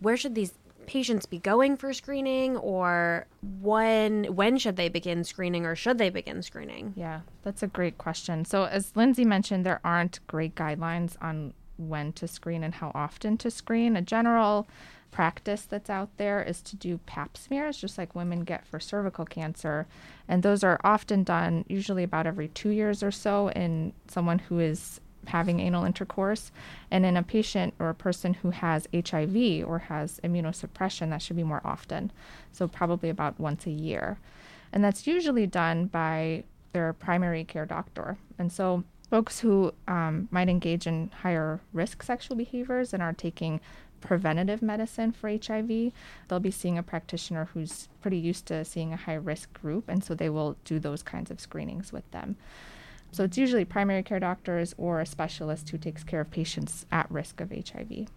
where 0.00 0.16
should 0.16 0.34
these 0.34 0.52
patients 0.86 1.24
be 1.24 1.38
going 1.38 1.78
for 1.78 1.94
screening 1.94 2.58
or 2.58 3.26
when 3.60 4.24
when 4.24 4.58
should 4.58 4.76
they 4.76 4.90
begin 4.90 5.24
screening 5.24 5.64
or 5.64 5.74
should 5.74 5.96
they 5.96 6.10
begin 6.10 6.42
screening? 6.42 6.92
Yeah 6.94 7.20
that's 7.42 7.62
a 7.62 7.66
great 7.66 7.96
question. 7.96 8.44
So 8.44 8.64
as 8.64 8.94
lindsay 8.94 9.24
mentioned 9.24 9.64
there 9.64 9.80
aren't 9.82 10.20
great 10.26 10.54
guidelines 10.54 11.16
on 11.22 11.54
when 11.78 12.12
to 12.12 12.28
screen 12.28 12.62
and 12.62 12.74
how 12.74 12.92
often 12.94 13.38
to 13.38 13.50
screen. 13.50 13.96
A 13.96 14.02
general 14.02 14.68
practice 15.14 15.62
that's 15.62 15.88
out 15.88 16.10
there 16.16 16.42
is 16.42 16.60
to 16.60 16.74
do 16.74 16.98
pap 17.06 17.36
smears, 17.36 17.78
just 17.78 17.96
like 17.96 18.16
women 18.16 18.40
get 18.40 18.66
for 18.66 18.80
cervical 18.80 19.24
cancer. 19.24 19.86
And 20.26 20.42
those 20.42 20.64
are 20.64 20.80
often 20.82 21.22
done 21.22 21.64
usually 21.68 22.02
about 22.02 22.26
every 22.26 22.48
two 22.48 22.70
years 22.70 23.00
or 23.00 23.12
so 23.12 23.48
in 23.50 23.92
someone 24.08 24.40
who 24.40 24.58
is 24.58 25.00
having 25.28 25.60
anal 25.60 25.84
intercourse. 25.84 26.50
And 26.90 27.06
in 27.06 27.16
a 27.16 27.22
patient 27.22 27.74
or 27.78 27.90
a 27.90 27.94
person 27.94 28.34
who 28.34 28.50
has 28.50 28.88
HIV 28.92 29.64
or 29.64 29.84
has 29.86 30.18
immunosuppression, 30.24 31.10
that 31.10 31.22
should 31.22 31.36
be 31.36 31.44
more 31.44 31.62
often. 31.64 32.10
So, 32.50 32.66
probably 32.66 33.08
about 33.08 33.38
once 33.38 33.66
a 33.66 33.70
year. 33.70 34.18
And 34.72 34.82
that's 34.82 35.06
usually 35.06 35.46
done 35.46 35.86
by 35.86 36.42
their 36.72 36.92
primary 36.92 37.44
care 37.44 37.66
doctor. 37.66 38.18
And 38.36 38.50
so, 38.50 38.82
folks 39.10 39.38
who 39.38 39.72
um, 39.86 40.26
might 40.32 40.48
engage 40.48 40.88
in 40.88 41.08
higher 41.22 41.60
risk 41.72 42.02
sexual 42.02 42.36
behaviors 42.36 42.92
and 42.92 43.00
are 43.00 43.12
taking 43.12 43.60
preventative 44.04 44.62
medicine 44.62 45.10
for 45.10 45.28
HIV, 45.28 45.92
they'll 46.28 46.40
be 46.40 46.50
seeing 46.50 46.78
a 46.78 46.82
practitioner 46.82 47.46
who's 47.52 47.88
pretty 48.00 48.18
used 48.18 48.46
to 48.46 48.64
seeing 48.64 48.92
a 48.92 48.96
high 48.96 49.14
risk 49.14 49.52
group, 49.60 49.88
and 49.88 50.04
so 50.04 50.14
they 50.14 50.28
will 50.30 50.56
do 50.64 50.78
those 50.78 51.02
kinds 51.02 51.30
of 51.30 51.40
screenings 51.40 51.92
with 51.92 52.08
them. 52.12 52.36
So 53.10 53.24
it's 53.24 53.38
usually 53.38 53.64
primary 53.64 54.02
care 54.02 54.20
doctors 54.20 54.74
or 54.76 55.00
a 55.00 55.06
specialist 55.06 55.70
who 55.70 55.78
takes 55.78 56.04
care 56.04 56.20
of 56.20 56.30
patients 56.30 56.84
at 56.92 57.10
risk 57.10 57.40
of 57.40 57.50
HIV. 57.50 58.08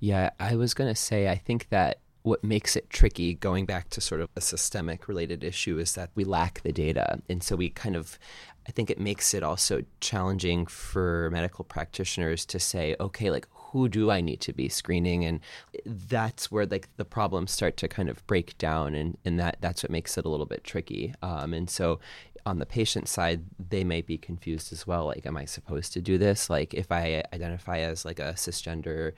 Yeah, 0.00 0.30
I 0.38 0.56
was 0.56 0.74
going 0.74 0.90
to 0.90 1.00
say, 1.00 1.28
I 1.28 1.36
think 1.36 1.68
that 1.70 1.98
what 2.22 2.44
makes 2.44 2.76
it 2.76 2.90
tricky, 2.90 3.34
going 3.34 3.64
back 3.64 3.88
to 3.90 4.00
sort 4.00 4.20
of 4.20 4.28
a 4.36 4.40
systemic 4.40 5.08
related 5.08 5.42
issue, 5.42 5.78
is 5.78 5.94
that 5.94 6.10
we 6.14 6.24
lack 6.24 6.60
the 6.62 6.72
data. 6.72 7.20
And 7.28 7.42
so 7.42 7.56
we 7.56 7.70
kind 7.70 7.96
of, 7.96 8.18
I 8.66 8.72
think 8.72 8.90
it 8.90 9.00
makes 9.00 9.32
it 9.32 9.42
also 9.42 9.82
challenging 10.00 10.66
for 10.66 11.30
medical 11.32 11.64
practitioners 11.64 12.44
to 12.46 12.58
say, 12.58 12.96
okay, 13.00 13.30
like 13.30 13.46
who 13.72 13.88
do 13.88 14.10
I 14.10 14.20
need 14.20 14.40
to 14.42 14.52
be 14.52 14.68
screening? 14.68 15.24
And 15.24 15.40
that's 15.84 16.50
where 16.50 16.66
like 16.66 16.88
the 16.96 17.04
problems 17.04 17.52
start 17.52 17.76
to 17.78 17.88
kind 17.88 18.08
of 18.08 18.26
break 18.26 18.56
down, 18.58 18.94
and, 18.94 19.18
and 19.24 19.38
that 19.38 19.58
that's 19.60 19.82
what 19.82 19.90
makes 19.90 20.16
it 20.16 20.24
a 20.24 20.28
little 20.28 20.46
bit 20.46 20.64
tricky. 20.64 21.14
Um, 21.22 21.52
and 21.52 21.68
so 21.68 22.00
on 22.46 22.58
the 22.58 22.66
patient 22.66 23.08
side, 23.08 23.42
they 23.58 23.84
may 23.84 24.00
be 24.00 24.16
confused 24.16 24.72
as 24.72 24.86
well. 24.86 25.06
Like, 25.06 25.26
am 25.26 25.36
I 25.36 25.44
supposed 25.44 25.92
to 25.92 26.00
do 26.00 26.16
this? 26.16 26.48
Like, 26.48 26.72
if 26.72 26.90
I 26.90 27.22
identify 27.32 27.78
as 27.78 28.04
like 28.04 28.18
a 28.18 28.32
cisgender 28.34 29.12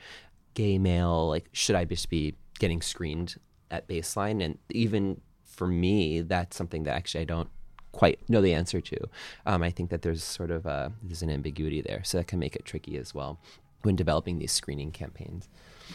gay 0.55 0.79
male, 0.79 1.29
like, 1.29 1.49
should 1.53 1.77
I 1.77 1.85
just 1.85 2.11
be 2.11 2.35
getting 2.59 2.83
screened 2.83 3.37
at 3.71 3.89
baseline? 3.89 4.45
And 4.45 4.59
even 4.71 5.21
for 5.45 5.69
me, 5.69 6.23
that's 6.23 6.57
something 6.57 6.85
that 6.85 6.97
actually 6.97 7.23
I 7.23 7.25
don't 7.25 7.51
quite 7.93 8.19
know 8.29 8.41
the 8.41 8.55
answer 8.55 8.81
to. 8.81 8.99
Um, 9.47 9.63
I 9.63 9.71
think 9.71 9.91
that 9.91 10.03
there's 10.03 10.25
sort 10.25 10.51
of 10.51 10.67
a, 10.67 10.93
there's 11.03 11.23
an 11.23 11.31
ambiguity 11.31 11.81
there, 11.81 12.03
so 12.05 12.19
that 12.19 12.27
can 12.27 12.39
make 12.41 12.57
it 12.57 12.65
tricky 12.65 12.97
as 12.97 13.15
well 13.15 13.39
when 13.83 13.97
developing 13.97 14.39
these 14.39 14.53
screening 14.53 14.91
campaigns. 14.91 15.49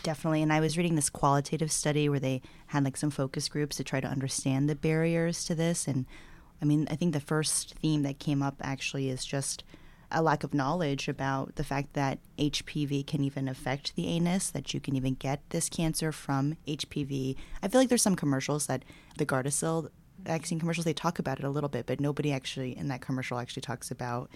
Definitely. 0.04 0.42
And 0.42 0.51
I 0.51 0.60
was 0.60 0.77
reading 0.77 0.96
this 0.96 1.10
qualitative 1.10 1.72
study 1.72 2.10
where 2.10 2.20
they 2.20 2.42
had 2.68 2.84
like 2.84 2.98
some 2.98 3.12
focus 3.12 3.48
groups 3.48 3.77
to 3.77 3.84
try 3.84 4.00
to 4.00 4.08
understand 4.08 4.70
the 4.70 4.75
barriers 4.75 5.46
to 5.46 5.56
this. 5.56 5.88
And 5.88 6.06
I 6.62 6.65
mean, 6.65 6.88
I 6.89 6.96
think 6.96 7.13
the 7.13 7.20
first 7.20 7.75
theme 7.75 8.04
that 8.04 8.20
came 8.20 8.42
up 8.42 8.56
actually 8.62 9.10
is 9.10 9.25
just 9.25 9.63
a 10.12 10.22
lack 10.22 10.44
of 10.44 10.54
knowledge 10.54 11.08
about 11.08 11.56
the 11.56 11.63
fact 11.63 11.94
that 11.94 12.20
HPV 12.38 13.06
can 13.08 13.24
even 13.24 13.48
affect 13.48 13.96
the 13.96 14.08
anus, 14.08 14.50
that 14.51 14.74
you 14.74 14.80
can 14.80 14.96
even 14.96 15.15
get 15.15 15.42
this 15.50 15.70
cancer 15.70 16.12
from 16.12 16.58
HPV. 16.68 17.36
I 17.62 17.68
feel 17.68 17.82
like 17.82 17.89
there's 17.89 18.01
some 18.01 18.15
commercials 18.15 18.68
that 18.68 18.86
the 19.18 19.25
Gardasil 19.25 19.89
vaccine 20.24 20.60
commercials, 20.60 20.86
they 20.86 20.94
talk 20.94 21.20
about 21.20 21.39
it 21.39 21.46
a 21.46 21.50
little 21.50 21.70
bit, 21.70 21.86
but 21.86 22.00
nobody 22.00 22.32
actually 22.32 22.77
in 22.77 22.88
that 22.89 23.01
commercial 23.01 23.39
actually 23.39 23.62
talks 23.62 23.92
about 23.92 24.30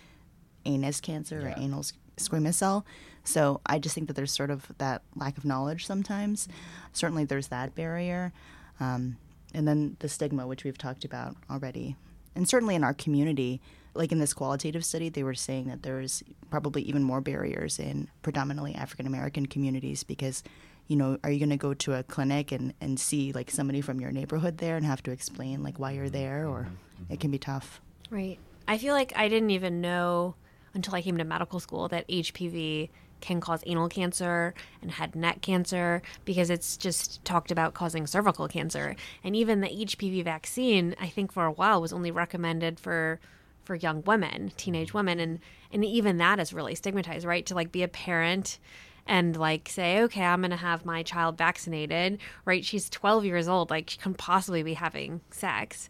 anus 0.65 1.00
cancer 1.00 1.39
yeah. 1.39 1.53
or 1.53 1.53
anal 1.58 1.84
squamous 2.20 2.56
cell. 2.56 2.86
So 3.24 3.62
I 3.66 3.80
just 3.80 3.96
think 3.96 4.08
that 4.08 4.14
there's 4.16 4.32
sort 4.32 4.50
of 4.50 4.72
that 4.78 5.02
lack 5.16 5.38
of 5.38 5.46
knowledge 5.46 5.86
sometimes. 5.86 6.48
Certainly, 6.94 7.26
there's 7.26 7.48
that 7.48 7.76
barrier. 7.76 8.32
Um, 8.80 9.18
and 9.54 9.68
then 9.68 9.98
the 10.00 10.10
stigma, 10.10 10.48
which 10.48 10.64
we've 10.64 10.78
talked 10.78 11.06
about 11.06 11.36
already. 11.50 11.96
And 12.36 12.48
certainly 12.48 12.76
in 12.76 12.84
our 12.84 12.94
community, 12.94 13.62
like 13.94 14.12
in 14.12 14.20
this 14.20 14.34
qualitative 14.34 14.86
study, 14.86 15.10
they 15.10 15.24
were 15.24 15.34
saying 15.34 15.68
that 15.68 15.84
there's 15.84 16.24
probably 16.50 16.82
even 16.84 17.04
more 17.04 17.22
barriers 17.22 17.80
in 17.80 18.08
predominantly 18.22 18.76
African 18.76 19.08
American 19.08 19.46
communities 19.46 20.04
because, 20.04 20.44
you 20.88 20.96
know, 20.96 21.18
are 21.24 21.32
you 21.32 21.40
going 21.40 21.50
to 21.50 21.58
go 21.58 21.74
to 21.74 21.96
a 21.96 22.04
clinic 22.04 22.52
and, 22.52 22.74
and 22.80 23.00
see 23.00 23.32
like 23.34 23.52
somebody 23.52 23.82
from 23.82 24.00
your 24.00 24.12
neighborhood 24.12 24.60
there 24.60 24.78
and 24.78 24.86
have 24.86 25.04
to 25.04 25.12
explain 25.12 25.64
like 25.64 25.80
why 25.80 25.92
you're 25.92 26.10
there 26.10 26.48
or 26.48 26.68
it 27.10 27.20
can 27.20 27.32
be 27.32 27.40
tough. 27.40 27.82
Right. 28.10 28.40
I 28.68 28.78
feel 28.78 28.94
like 28.94 29.14
I 29.16 29.28
didn't 29.30 29.50
even 29.50 29.82
know 29.82 30.36
until 30.74 30.96
I 30.96 31.02
came 31.02 31.18
to 31.18 31.24
medical 31.24 31.60
school 31.60 31.88
that 31.90 32.08
HPV 32.08 32.90
can 33.22 33.42
cause 33.42 33.62
anal 33.66 33.90
cancer 33.90 34.54
and 34.82 34.92
head 34.92 35.16
neck 35.16 35.42
cancer 35.42 36.02
because 36.26 36.50
it's 36.50 36.78
just 36.78 37.24
talked 37.26 37.52
about 37.52 37.74
causing 37.74 38.08
cervical 38.08 38.48
cancer. 38.48 38.96
And 39.24 39.36
even 39.36 39.62
the 39.62 39.68
HPV 39.68 40.24
vaccine, 40.24 40.96
I 41.00 41.08
think 41.08 41.32
for 41.32 41.46
a 41.46 41.52
while 41.52 41.82
was 41.82 41.94
only 41.94 42.12
recommended 42.12 42.80
for 42.80 43.20
for 43.64 43.76
young 43.76 44.02
women, 44.04 44.52
teenage 44.58 44.94
women 44.94 45.20
and 45.20 45.40
and 45.72 45.86
even 45.86 46.18
that 46.18 46.40
is 46.40 46.54
really 46.54 46.76
stigmatized, 46.76 47.26
right? 47.26 47.46
To 47.46 47.56
like 47.56 47.72
be 47.72 47.84
a 47.84 47.88
parent 47.88 48.58
and 49.06 49.36
like 49.36 49.70
say, 49.70 50.02
okay, 50.02 50.24
I'm 50.24 50.42
going 50.42 50.52
to 50.52 50.58
have 50.58 50.86
my 50.86 51.04
child 51.04 51.38
vaccinated, 51.38 52.20
right? 52.46 52.64
She's 52.64 52.90
12 52.90 53.26
years 53.26 53.48
old, 53.48 53.70
like 53.70 53.90
she 53.90 53.98
can 53.98 54.14
possibly 54.14 54.64
be 54.64 54.76
having 54.76 55.22
sex 55.32 55.90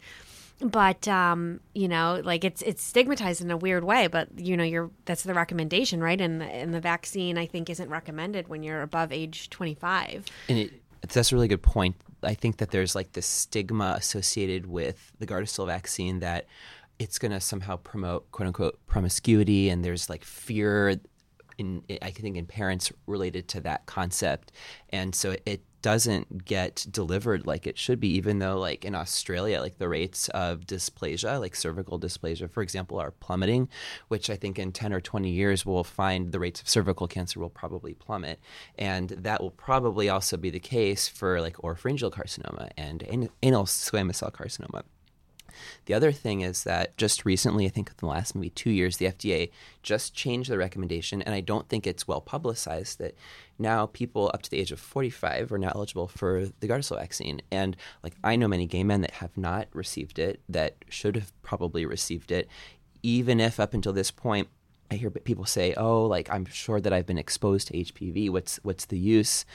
but 0.62 1.08
um, 1.08 1.60
you 1.74 1.88
know, 1.88 2.22
like 2.24 2.44
it's 2.44 2.62
it's 2.62 2.84
stigmatized 2.84 3.42
in 3.42 3.50
a 3.52 3.58
weird 3.58 3.84
way. 3.84 4.08
But 4.08 4.28
you 4.38 4.58
know, 4.58 4.64
you're 4.64 4.92
that's 5.06 5.24
the 5.24 5.34
recommendation, 5.34 6.02
right? 6.02 6.20
And 6.20 6.42
the, 6.42 6.46
and 6.46 6.74
the 6.74 6.82
vaccine, 6.82 7.38
I 7.38 7.46
think, 7.46 7.70
isn't 7.70 7.90
recommended 7.90 8.48
when 8.48 8.64
you're 8.64 8.82
above 8.82 9.12
age 9.12 9.50
25. 9.50 10.26
And 10.50 10.58
it, 10.58 10.74
that's 11.02 11.32
a 11.32 11.36
really 11.36 11.48
good 11.48 11.62
point. 11.62 11.96
I 12.24 12.34
think 12.34 12.58
that 12.58 12.72
there's 12.72 12.96
like 12.96 13.14
this 13.14 13.26
stigma 13.26 13.96
associated 13.98 14.68
with 14.68 15.14
the 15.20 15.26
Gardasil 15.26 15.66
vaccine 15.68 16.20
that 16.20 16.48
it's 17.00 17.18
going 17.18 17.32
to 17.32 17.40
somehow 17.40 17.78
promote 17.78 18.30
quote 18.32 18.48
unquote 18.48 18.86
promiscuity, 18.88 19.70
and 19.70 19.84
there's 19.84 20.10
like 20.10 20.24
fear 20.24 21.00
in 21.58 21.84
I 22.02 22.12
think 22.12 22.36
in 22.38 22.46
parents 22.46 22.92
related 23.08 23.48
to 23.50 23.62
that 23.62 23.86
concept, 23.86 24.52
and 24.90 25.16
so 25.16 25.36
it 25.46 25.62
doesn't 25.82 26.46
get 26.46 26.86
delivered 26.90 27.46
like 27.46 27.68
it 27.68 27.78
should 27.78 28.00
be 28.00 28.10
even 28.10 28.40
though 28.40 28.58
like 28.58 28.84
in 28.86 28.96
australia 28.96 29.60
like 29.60 29.78
the 29.78 29.90
rates 29.90 30.30
of 30.30 30.62
dysplasia 30.62 31.40
like 31.40 31.56
cervical 31.56 32.00
dysplasia 32.00 32.50
for 32.50 32.62
example 32.62 33.00
are 33.00 33.12
plummeting 33.12 33.68
which 34.08 34.30
i 34.30 34.36
think 34.36 34.58
in 34.58 34.72
10 34.72 34.94
or 34.94 35.02
20 35.02 35.30
years 35.30 35.66
we'll 35.66 35.84
find 35.84 36.32
the 36.32 36.40
rates 36.40 36.62
of 36.62 36.70
cervical 36.70 37.08
cancer 37.08 37.40
will 37.40 37.50
probably 37.50 37.94
plummet. 37.94 38.40
And 38.78 39.10
that 39.10 39.42
will 39.42 39.52
probably 39.52 40.10
also 40.10 40.38
be 40.38 40.50
the 40.50 40.60
case 40.60 41.08
for 41.08 41.42
like 41.42 41.58
oropharyngeal 41.58 42.12
carcinoma 42.12 42.70
and 42.78 43.30
anal 43.42 43.66
squamous 43.66 44.16
cell 44.16 44.32
carcinoma 44.32 44.84
the 45.86 45.94
other 45.94 46.12
thing 46.12 46.42
is 46.42 46.64
that 46.64 46.96
just 46.98 47.26
recently, 47.26 47.66
I 47.66 47.70
think 47.70 47.90
in 47.90 47.96
the 47.98 48.06
last 48.06 48.36
maybe 48.36 48.50
two 48.50 48.70
years, 48.70 48.98
the 48.98 49.08
FDA 49.08 49.52
just 49.84 50.14
changed 50.14 50.50
the 50.50 50.58
recommendation, 50.58 51.22
and 51.22 51.34
I 51.34 51.42
don't 51.42 51.68
think 51.70 51.86
it's 51.86 52.08
well 52.08 52.22
publicized 52.22 53.00
that 53.00 53.16
now 53.58 53.88
people 53.88 54.32
up 54.34 54.42
to 54.44 54.50
the 54.50 54.60
age 54.60 54.72
of 54.72 54.80
45 54.80 55.52
are 55.52 55.58
now 55.58 55.72
eligible 55.76 56.08
for 56.08 56.46
the 56.60 56.68
Gardasil 56.68 56.98
vaccine. 56.98 57.42
And 57.52 57.76
like 58.04 58.16
I 58.24 58.36
know 58.36 58.48
many 58.48 58.66
gay 58.66 58.84
men 58.84 59.02
that 59.02 59.12
have 59.12 59.38
not 59.38 59.68
received 59.74 60.20
it, 60.20 60.42
that 60.50 60.76
should 60.90 61.16
have 61.16 61.32
probably 61.42 61.86
received 61.86 62.32
it, 62.32 62.48
even 63.04 63.40
if 63.40 63.60
up 63.60 63.74
until 63.74 63.94
this 63.94 64.12
point 64.12 64.48
I 64.92 64.96
hear 64.96 65.10
people 65.12 65.46
say, 65.46 65.74
"Oh, 65.76 66.06
like 66.06 66.30
I'm 66.32 66.46
sure 66.46 66.82
that 66.82 66.94
I've 66.94 67.06
been 67.06 67.18
exposed 67.18 67.68
to 67.68 67.78
HPV. 67.78 68.30
What's 68.30 68.58
what's 68.64 68.86
the 68.86 68.98
use?" 68.98 69.46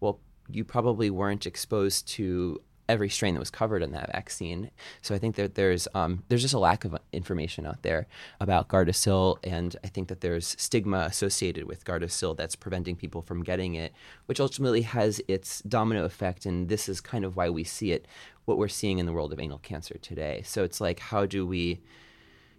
Well, 0.00 0.20
you 0.48 0.64
probably 0.64 1.10
weren't 1.10 1.46
exposed 1.46 2.08
to 2.08 2.60
every 2.88 3.08
strain 3.08 3.34
that 3.34 3.40
was 3.40 3.50
covered 3.50 3.82
in 3.82 3.92
that 3.92 4.12
vaccine. 4.12 4.70
So 5.02 5.14
I 5.14 5.18
think 5.18 5.36
that 5.36 5.54
there's 5.54 5.86
um, 5.94 6.24
there's 6.28 6.42
just 6.42 6.54
a 6.54 6.58
lack 6.58 6.84
of 6.84 6.96
information 7.12 7.66
out 7.66 7.82
there 7.82 8.06
about 8.40 8.68
Gardasil, 8.68 9.38
and 9.44 9.76
I 9.84 9.88
think 9.88 10.08
that 10.08 10.20
there's 10.20 10.56
stigma 10.58 11.00
associated 11.00 11.66
with 11.66 11.84
Gardasil 11.84 12.36
that's 12.36 12.56
preventing 12.56 12.96
people 12.96 13.22
from 13.22 13.42
getting 13.42 13.74
it, 13.74 13.92
which 14.26 14.40
ultimately 14.40 14.82
has 14.82 15.20
its 15.28 15.60
domino 15.62 16.04
effect. 16.04 16.46
And 16.46 16.68
this 16.68 16.88
is 16.88 17.00
kind 17.00 17.24
of 17.24 17.36
why 17.36 17.50
we 17.50 17.64
see 17.64 17.92
it, 17.92 18.06
what 18.44 18.58
we're 18.58 18.68
seeing 18.68 18.98
in 18.98 19.06
the 19.06 19.12
world 19.12 19.32
of 19.32 19.40
anal 19.40 19.58
cancer 19.58 19.98
today. 19.98 20.42
So 20.44 20.64
it's 20.64 20.80
like, 20.80 21.00
how 21.00 21.26
do 21.26 21.46
we 21.46 21.80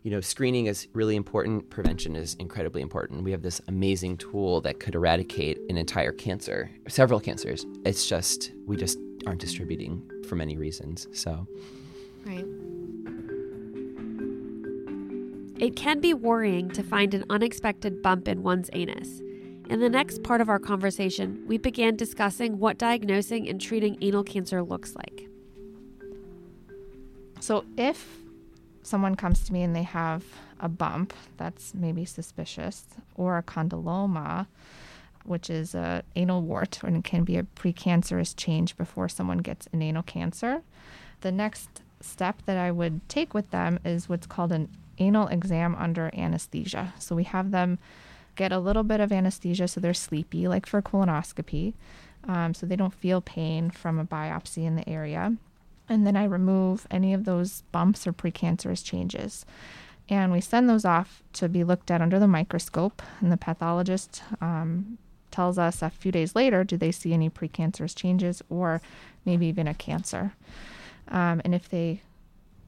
you 0.04 0.12
know, 0.12 0.22
screening 0.22 0.68
is 0.68 0.88
really 0.94 1.18
important. 1.18 1.70
Prevention 1.70 2.16
is 2.16 2.36
incredibly 2.36 2.82
important. 2.82 3.24
We 3.24 3.32
have 3.32 3.42
this 3.42 3.62
amazing 3.68 4.18
tool 4.18 4.62
that 4.62 4.80
could 4.80 4.96
eradicate 4.96 5.60
an 5.70 5.78
entire 5.78 6.14
cancer, 6.14 6.72
several 6.88 7.20
cancers. 7.20 7.66
It's 7.86 8.08
just, 8.08 8.54
we 8.66 8.78
just 8.78 8.98
aren't 9.26 9.42
distributing 9.42 10.10
for 10.28 10.36
many 10.36 10.58
reasons. 10.58 11.08
So, 11.12 11.48
right. 12.26 12.46
It 15.60 15.76
can 15.76 16.00
be 16.00 16.14
worrying 16.14 16.70
to 16.70 16.84
find 16.84 17.14
an 17.14 17.26
unexpected 17.30 18.02
bump 18.02 18.28
in 18.30 18.44
one's 18.44 18.70
anus. 18.72 19.20
In 19.70 19.82
the 19.82 19.90
next 19.90 20.24
part 20.24 20.42
of 20.42 20.50
our 20.50 20.58
conversation, 20.58 21.44
we 21.48 21.58
began 21.58 21.96
discussing 21.96 22.60
what 22.60 22.78
diagnosing 22.78 23.48
and 23.48 23.60
treating 23.60 23.98
anal 24.02 24.24
cancer 24.24 24.64
looks 24.64 24.96
like. 24.96 25.28
So, 27.42 27.66
if 27.78 28.20
someone 28.84 29.16
comes 29.16 29.46
to 29.46 29.54
me 29.54 29.62
and 29.62 29.76
they 29.76 29.84
have 29.84 30.24
a 30.60 30.70
bump 30.70 31.14
that's 31.38 31.74
maybe 31.74 32.06
suspicious, 32.06 32.86
or 33.16 33.38
a 33.38 33.44
condyloma, 33.44 34.48
which 35.30 35.50
is 35.50 35.76
a 35.76 36.04
anal 36.16 36.42
wart, 36.42 36.80
and 36.84 37.04
can 37.04 37.24
be 37.24 37.38
a 37.38 37.44
precancerous 37.44 38.36
change 38.36 38.76
before 38.76 39.08
someone 39.08 39.38
gets 39.38 39.68
an 39.72 39.82
anal 39.82 40.04
cancer. 40.04 40.62
The 41.22 41.32
next 41.32 41.82
step 42.02 42.42
that 42.46 42.58
I 42.58 42.72
would 42.72 43.08
take 43.10 43.34
with 43.34 43.52
them 43.52 43.80
is 43.86 44.10
what's 44.10 44.28
called 44.28 44.52
an 44.52 44.70
anal 44.98 45.28
exam 45.28 45.76
under 45.76 46.12
anesthesia. 46.14 46.94
So 47.00 47.16
we 47.16 47.24
have 47.24 47.52
them 47.52 47.80
get 48.36 48.52
a 48.52 48.60
little 48.60 48.84
bit 48.84 49.00
of 49.00 49.12
anesthesia 49.12 49.68
so 49.68 49.80
they're 49.80 49.94
sleepy, 49.94 50.48
like 50.48 50.66
for 50.66 50.82
colonoscopy, 50.82 51.74
um, 52.28 52.54
so 52.54 52.66
they 52.66 52.76
don't 52.76 52.94
feel 52.94 53.22
pain 53.22 53.70
from 53.70 54.00
a 54.00 54.06
biopsy 54.06 54.66
in 54.66 54.76
the 54.76 54.88
area. 54.90 55.36
And 55.88 56.06
then 56.06 56.16
I 56.16 56.24
remove 56.24 56.88
any 56.92 57.14
of 57.14 57.26
those 57.26 57.64
bumps 57.72 58.06
or 58.06 58.14
precancerous 58.14 58.84
changes. 58.84 59.46
And 60.08 60.32
we 60.32 60.42
send 60.42 60.70
those 60.70 60.86
off 60.86 61.22
to 61.34 61.50
be 61.50 61.64
looked 61.64 61.92
at 61.92 62.02
under 62.02 62.20
the 62.20 62.28
microscope. 62.28 63.02
And 63.20 63.32
the 63.32 63.38
pathologist 63.38 64.24
um, 64.42 64.98
tells 65.32 65.58
us 65.58 65.82
a 65.82 65.90
few 65.90 66.12
days 66.12 66.36
later 66.36 66.64
do 66.64 66.78
they 66.78 66.92
see 66.92 67.14
any 67.14 67.30
precancerous 67.30 67.96
changes 67.96 68.42
or 68.50 68.82
maybe 69.26 69.46
even 69.48 69.68
a 69.68 69.74
cancer. 69.74 70.34
Um, 71.08 71.42
and 71.44 71.54
if 71.56 71.70
they 71.70 72.02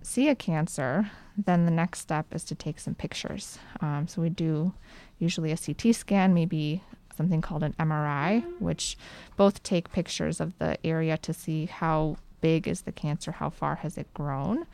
see 0.01 0.29
a 0.29 0.35
cancer, 0.35 1.11
then 1.37 1.65
the 1.65 1.71
next 1.71 1.99
step 1.99 2.33
is 2.33 2.43
to 2.45 2.55
take 2.55 2.79
some 2.79 2.95
pictures. 2.95 3.59
Um, 3.79 4.07
so 4.07 4.21
we 4.21 4.29
do 4.29 4.73
usually 5.19 5.51
a 5.51 5.57
CT 5.57 5.95
scan, 5.95 6.33
maybe 6.33 6.81
something 7.15 7.41
called 7.41 7.63
an 7.63 7.75
MRI, 7.79 8.43
which 8.59 8.97
both 9.37 9.61
take 9.63 9.91
pictures 9.91 10.39
of 10.39 10.57
the 10.57 10.77
area 10.85 11.17
to 11.19 11.33
see 11.33 11.65
how 11.67 12.17
big 12.41 12.67
is 12.67 12.81
the 12.81 12.91
cancer, 12.91 13.31
how 13.31 13.49
far 13.49 13.75
has 13.75 13.97
it 13.97 14.11
grown. 14.13 14.65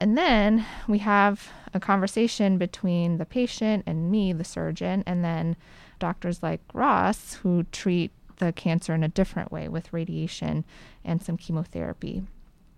And 0.00 0.18
then 0.18 0.64
we 0.88 0.98
have 0.98 1.50
a 1.74 1.80
conversation 1.80 2.58
between 2.58 3.18
the 3.18 3.24
patient 3.24 3.84
and 3.86 4.10
me, 4.10 4.32
the 4.32 4.44
surgeon, 4.44 5.04
and 5.06 5.24
then 5.24 5.56
doctors 6.02 6.42
like 6.42 6.60
Ross 6.74 7.34
who 7.34 7.62
treat 7.70 8.10
the 8.38 8.52
cancer 8.52 8.92
in 8.92 9.04
a 9.04 9.08
different 9.08 9.52
way 9.52 9.68
with 9.68 9.92
radiation 9.92 10.64
and 11.04 11.22
some 11.22 11.36
chemotherapy. 11.36 12.24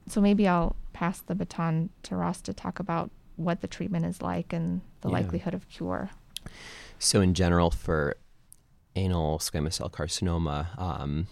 So 0.06 0.20
maybe 0.20 0.46
I'll 0.46 0.76
pass 0.92 1.20
the 1.20 1.34
baton 1.34 1.88
to 2.02 2.16
Ross 2.16 2.42
to 2.42 2.52
talk 2.52 2.78
about 2.78 3.10
what 3.36 3.62
the 3.62 3.66
treatment 3.66 4.04
is 4.04 4.20
like 4.20 4.52
and 4.52 4.82
the 5.00 5.08
yeah. 5.08 5.14
likelihood 5.14 5.54
of 5.54 5.66
cure. 5.70 6.10
So, 6.98 7.22
in 7.22 7.32
general, 7.32 7.70
for 7.70 8.16
anal 8.94 9.38
squamous 9.38 9.74
cell 9.74 9.88
carcinoma, 9.88 10.78
um, 10.78 11.26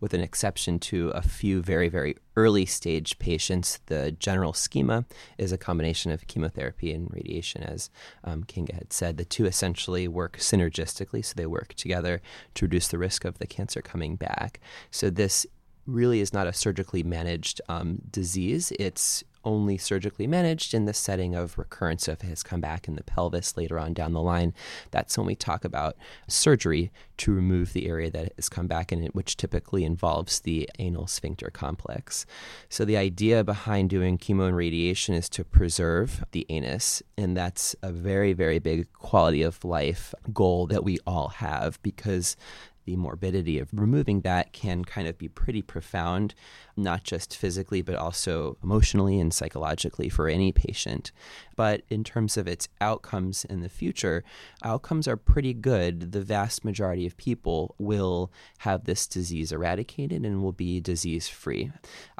with 0.00 0.14
an 0.14 0.20
exception 0.20 0.78
to 0.78 1.08
a 1.10 1.22
few 1.22 1.62
very, 1.62 1.88
very 1.88 2.16
early 2.36 2.66
stage 2.66 3.18
patients. 3.18 3.80
The 3.86 4.12
general 4.12 4.52
schema 4.52 5.04
is 5.38 5.52
a 5.52 5.58
combination 5.58 6.10
of 6.10 6.26
chemotherapy 6.26 6.92
and 6.92 7.08
radiation, 7.12 7.62
as 7.62 7.90
um, 8.24 8.44
Kinga 8.44 8.74
had 8.74 8.92
said. 8.92 9.16
The 9.16 9.24
two 9.24 9.46
essentially 9.46 10.08
work 10.08 10.38
synergistically, 10.38 11.24
so 11.24 11.34
they 11.36 11.46
work 11.46 11.74
together 11.74 12.20
to 12.54 12.64
reduce 12.64 12.88
the 12.88 12.98
risk 12.98 13.24
of 13.24 13.38
the 13.38 13.46
cancer 13.46 13.82
coming 13.82 14.16
back. 14.16 14.60
So, 14.90 15.10
this 15.10 15.46
really 15.86 16.20
is 16.20 16.32
not 16.32 16.46
a 16.46 16.52
surgically 16.52 17.02
managed 17.02 17.60
um, 17.68 18.00
disease. 18.10 18.72
It's 18.78 19.24
only 19.44 19.76
surgically 19.76 20.26
managed 20.26 20.74
in 20.74 20.86
the 20.86 20.94
setting 20.94 21.34
of 21.34 21.58
recurrence 21.58 22.08
if 22.08 22.24
it 22.24 22.26
has 22.28 22.42
come 22.42 22.60
back 22.60 22.88
in 22.88 22.96
the 22.96 23.02
pelvis 23.02 23.56
later 23.56 23.78
on 23.78 23.92
down 23.92 24.12
the 24.12 24.22
line. 24.22 24.54
That's 24.90 25.16
when 25.16 25.26
we 25.26 25.34
talk 25.34 25.64
about 25.64 25.96
surgery 26.26 26.90
to 27.18 27.32
remove 27.32 27.72
the 27.72 27.86
area 27.86 28.10
that 28.10 28.32
has 28.36 28.48
come 28.48 28.66
back 28.66 28.92
in 28.92 29.02
it, 29.02 29.14
which 29.14 29.36
typically 29.36 29.84
involves 29.84 30.40
the 30.40 30.68
anal 30.78 31.06
sphincter 31.06 31.50
complex. 31.50 32.26
So 32.68 32.84
the 32.84 32.96
idea 32.96 33.44
behind 33.44 33.90
doing 33.90 34.18
chemo 34.18 34.48
and 34.48 34.56
radiation 34.56 35.14
is 35.14 35.28
to 35.30 35.44
preserve 35.44 36.24
the 36.32 36.46
anus, 36.48 37.02
and 37.16 37.36
that's 37.36 37.76
a 37.82 37.92
very, 37.92 38.32
very 38.32 38.58
big 38.58 38.92
quality 38.92 39.42
of 39.42 39.64
life 39.64 40.14
goal 40.32 40.66
that 40.68 40.84
we 40.84 40.98
all 41.06 41.28
have 41.28 41.80
because 41.82 42.36
the 42.84 42.96
morbidity 42.96 43.58
of 43.58 43.68
removing 43.72 44.20
that 44.22 44.52
can 44.52 44.84
kind 44.84 45.08
of 45.08 45.18
be 45.18 45.28
pretty 45.28 45.62
profound, 45.62 46.34
not 46.76 47.04
just 47.04 47.36
physically, 47.36 47.82
but 47.82 47.94
also 47.94 48.56
emotionally 48.62 49.20
and 49.20 49.32
psychologically 49.32 50.08
for 50.08 50.28
any 50.28 50.52
patient. 50.52 51.12
But 51.56 51.82
in 51.88 52.04
terms 52.04 52.36
of 52.36 52.46
its 52.46 52.68
outcomes 52.80 53.44
in 53.44 53.60
the 53.60 53.68
future, 53.68 54.24
outcomes 54.62 55.08
are 55.08 55.16
pretty 55.16 55.54
good. 55.54 56.12
The 56.12 56.22
vast 56.22 56.64
majority 56.64 57.06
of 57.06 57.16
people 57.16 57.74
will 57.78 58.32
have 58.58 58.84
this 58.84 59.06
disease 59.06 59.52
eradicated 59.52 60.24
and 60.24 60.42
will 60.42 60.52
be 60.52 60.80
disease 60.80 61.28
free. 61.28 61.70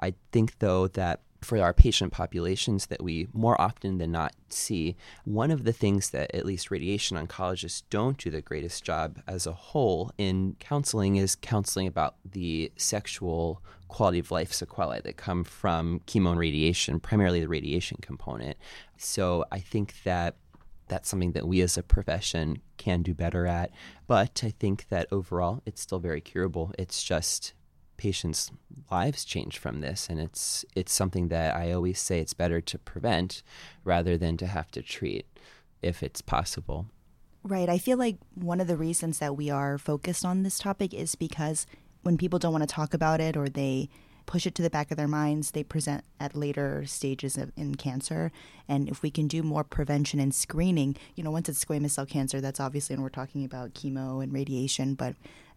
I 0.01 0.15
think, 0.33 0.59
though, 0.59 0.89
that 0.89 1.21
for 1.45 1.61
our 1.61 1.73
patient 1.73 2.13
populations 2.13 2.87
that 2.87 3.03
we 3.03 3.29
more 3.33 3.61
often 3.61 3.99
than 3.99 4.13
not 4.13 4.35
see, 4.49 4.97
one 5.25 5.51
of 5.51 5.65
the 5.65 5.73
things 5.73 6.11
that 6.11 6.35
at 6.35 6.47
least 6.47 6.71
radiation 6.71 7.17
oncologists 7.17 7.83
don't 7.91 8.19
do 8.19 8.31
the 8.31 8.41
greatest 8.41 8.85
job 8.85 9.21
as 9.27 9.47
a 9.47 9.53
whole 9.53 10.11
in 10.19 10.57
counseling 10.61 11.17
is 11.17 11.37
counseling 11.37 11.87
about 11.87 12.17
the 12.25 12.73
sexual 12.77 13.63
quality 13.89 14.19
of 14.19 14.31
life 14.31 14.53
sequelae 14.53 15.01
that 15.03 15.17
come 15.17 15.45
from 15.45 16.01
chemo 16.07 16.31
and 16.31 16.41
radiation, 16.41 16.99
primarily 16.99 17.41
the 17.41 17.49
radiation 17.49 17.99
component. 18.01 18.57
So 18.97 19.45
I 19.53 19.61
think 19.61 19.95
that 20.05 20.37
that's 20.89 21.09
something 21.09 21.33
that 21.33 21.47
we 21.47 21.61
as 21.61 21.79
a 21.79 21.83
profession 21.83 22.61
can 22.77 23.03
do 23.03 23.15
better 23.15 23.47
at. 23.47 23.71
But 24.07 24.43
I 24.45 24.51
think 24.51 24.89
that 24.89 25.07
overall, 25.11 25.63
it's 25.65 25.81
still 25.81 25.99
very 25.99 26.21
curable. 26.21 26.73
It's 26.79 27.03
just 27.03 27.55
patients' 28.05 28.51
lives 28.91 29.25
change 29.25 29.57
from 29.57 29.81
this, 29.81 30.09
and 30.11 30.21
it's 30.21 30.63
it's 30.77 30.93
something 30.93 31.29
that 31.29 31.57
I 31.57 31.73
always 31.73 31.99
say 31.99 32.21
it's 32.21 32.35
better 32.35 32.61
to 32.61 32.79
prevent 32.79 33.43
rather 33.83 34.19
than 34.19 34.37
to 34.37 34.47
have 34.47 34.71
to 34.73 34.83
treat, 34.83 35.25
if 35.81 36.03
it's 36.03 36.21
possible. 36.21 36.85
Right. 37.43 37.71
I 37.71 37.79
feel 37.79 37.97
like 37.97 38.19
one 38.35 38.61
of 38.61 38.67
the 38.67 38.77
reasons 38.77 39.21
that 39.21 39.37
we 39.37 39.49
are 39.49 39.79
focused 39.79 40.25
on 40.25 40.43
this 40.43 40.59
topic 40.59 40.93
is 40.93 41.15
because 41.15 41.67
when 42.03 42.19
people 42.19 42.39
don't 42.39 42.53
want 42.53 42.69
to 42.69 42.75
talk 42.75 42.93
about 42.93 43.21
it 43.23 43.39
or 43.39 43.49
they 43.49 43.89
push 44.27 44.47
it 44.47 44.55
to 44.57 44.63
the 44.63 44.77
back 44.77 44.91
of 44.91 44.99
their 44.99 45.09
minds, 45.09 45.51
they 45.53 45.65
present 45.65 46.05
at 46.21 46.37
later 46.37 46.85
stages 46.87 47.39
of, 47.39 47.53
in 47.57 47.75
cancer. 47.75 48.33
And 48.69 48.89
if 48.89 49.03
we 49.03 49.11
can 49.11 49.29
do 49.29 49.43
more 49.43 49.65
prevention 49.65 50.21
and 50.21 50.35
screening, 50.35 50.97
you 51.15 51.25
know, 51.25 51.31
once 51.31 51.49
it's 51.49 51.65
squamous 51.65 51.93
cell 51.93 52.07
cancer, 52.07 52.41
that's 52.41 52.61
obviously, 52.61 52.95
and 52.95 53.03
we're 53.03 53.21
talking 53.21 53.45
about 53.45 53.75
chemo 53.75 54.23
and 54.23 54.33
radiation, 54.33 54.95
but 54.95 55.15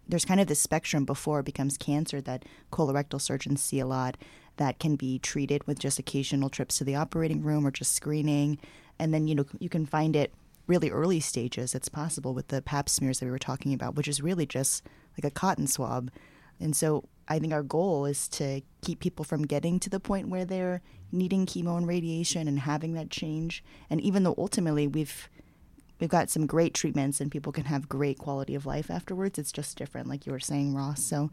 there's 0.07 0.25
kind 0.25 0.39
of 0.39 0.47
this 0.47 0.59
spectrum 0.59 1.05
before 1.05 1.39
it 1.39 1.45
becomes 1.45 1.77
cancer 1.77 2.21
that 2.21 2.45
colorectal 2.71 3.19
surgeons 3.19 3.61
see 3.61 3.79
a 3.79 3.85
lot 3.85 4.17
that 4.57 4.79
can 4.79 4.95
be 4.95 5.19
treated 5.19 5.65
with 5.67 5.79
just 5.79 5.99
occasional 5.99 6.49
trips 6.49 6.77
to 6.77 6.83
the 6.83 6.95
operating 6.95 7.41
room 7.41 7.65
or 7.65 7.71
just 7.71 7.93
screening. 7.93 8.57
And 8.99 9.13
then, 9.13 9.27
you 9.27 9.35
know, 9.35 9.45
you 9.59 9.69
can 9.69 9.85
find 9.85 10.15
it 10.15 10.33
really 10.65 10.89
early 10.89 11.19
stages. 11.19 11.75
It's 11.75 11.89
possible 11.89 12.33
with 12.33 12.47
the 12.49 12.61
pap 12.61 12.89
smears 12.89 13.19
that 13.19 13.25
we 13.25 13.31
were 13.31 13.39
talking 13.39 13.73
about, 13.73 13.95
which 13.95 14.07
is 14.07 14.21
really 14.21 14.45
just 14.45 14.83
like 15.17 15.25
a 15.25 15.33
cotton 15.33 15.67
swab. 15.67 16.11
And 16.59 16.75
so 16.75 17.05
I 17.27 17.39
think 17.39 17.53
our 17.53 17.63
goal 17.63 18.05
is 18.05 18.27
to 18.29 18.61
keep 18.81 18.99
people 18.99 19.23
from 19.25 19.45
getting 19.45 19.79
to 19.81 19.89
the 19.89 19.99
point 19.99 20.29
where 20.29 20.45
they're 20.45 20.81
needing 21.11 21.45
chemo 21.45 21.77
and 21.77 21.87
radiation 21.87 22.47
and 22.47 22.59
having 22.59 22.93
that 22.93 23.09
change. 23.09 23.63
And 23.89 24.01
even 24.01 24.23
though 24.23 24.35
ultimately 24.37 24.87
we've 24.87 25.29
we've 25.99 26.09
got 26.09 26.29
some 26.29 26.45
great 26.45 26.73
treatments 26.73 27.19
and 27.19 27.31
people 27.31 27.51
can 27.51 27.65
have 27.65 27.89
great 27.89 28.17
quality 28.17 28.55
of 28.55 28.65
life 28.65 28.89
afterwards. 28.91 29.39
It's 29.39 29.51
just 29.51 29.77
different, 29.77 30.07
like 30.07 30.25
you 30.25 30.31
were 30.31 30.39
saying, 30.39 30.73
Ross. 30.73 31.03
So 31.03 31.31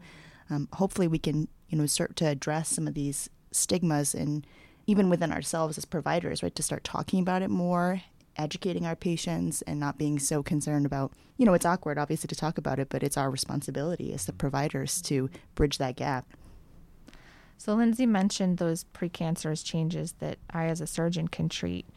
um, 0.49 0.67
hopefully 0.73 1.07
we 1.07 1.19
can, 1.19 1.47
you 1.69 1.77
know, 1.77 1.85
start 1.85 2.15
to 2.17 2.27
address 2.27 2.69
some 2.69 2.87
of 2.87 2.93
these 2.93 3.29
stigmas 3.51 4.13
and 4.13 4.45
even 4.87 5.09
within 5.09 5.31
ourselves 5.31 5.77
as 5.77 5.85
providers, 5.85 6.43
right, 6.43 6.55
to 6.55 6.63
start 6.63 6.83
talking 6.83 7.19
about 7.19 7.41
it 7.41 7.49
more, 7.49 8.01
educating 8.37 8.85
our 8.85 8.95
patients 8.95 9.61
and 9.63 9.79
not 9.79 9.97
being 9.97 10.19
so 10.19 10.43
concerned 10.43 10.85
about, 10.85 11.11
you 11.37 11.45
know, 11.45 11.53
it's 11.53 11.65
awkward 11.65 11.97
obviously 11.97 12.27
to 12.27 12.35
talk 12.35 12.57
about 12.57 12.79
it, 12.79 12.89
but 12.89 13.01
it's 13.01 13.17
our 13.17 13.31
responsibility 13.31 14.13
as 14.13 14.25
the 14.25 14.33
providers 14.33 15.01
to 15.01 15.29
bridge 15.55 15.77
that 15.77 15.95
gap. 15.95 16.27
So 17.57 17.73
Lindsay 17.73 18.05
mentioned 18.05 18.57
those 18.57 18.85
precancerous 18.93 19.63
changes 19.63 20.13
that 20.19 20.37
I 20.49 20.65
as 20.65 20.81
a 20.81 20.87
surgeon 20.87 21.29
can 21.29 21.49
treat. 21.49 21.87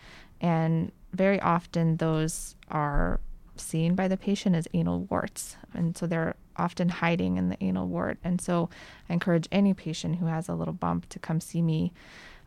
And 0.40 0.92
very 1.12 1.40
often 1.40 1.97
those 1.97 2.57
are 2.71 3.21
seen 3.57 3.94
by 3.94 4.09
the 4.09 4.16
patient 4.16 4.55
as 4.55 4.68
anal 4.73 5.01
warts. 5.11 5.57
And 5.75 5.97
so 5.97 6.07
they're 6.07 6.37
often 6.57 6.88
hiding 6.88 7.37
in 7.37 7.49
the 7.49 7.62
anal 7.62 7.87
wart. 7.87 8.18
And 8.25 8.40
so 8.40 8.68
I 9.09 9.12
encourage 9.12 9.49
any 9.51 9.75
patient 9.75 10.16
who 10.16 10.27
has 10.27 10.49
a 10.49 10.55
little 10.55 10.75
bump 10.75 11.09
to 11.11 11.18
come 11.18 11.40
see 11.40 11.62
me. 11.62 11.92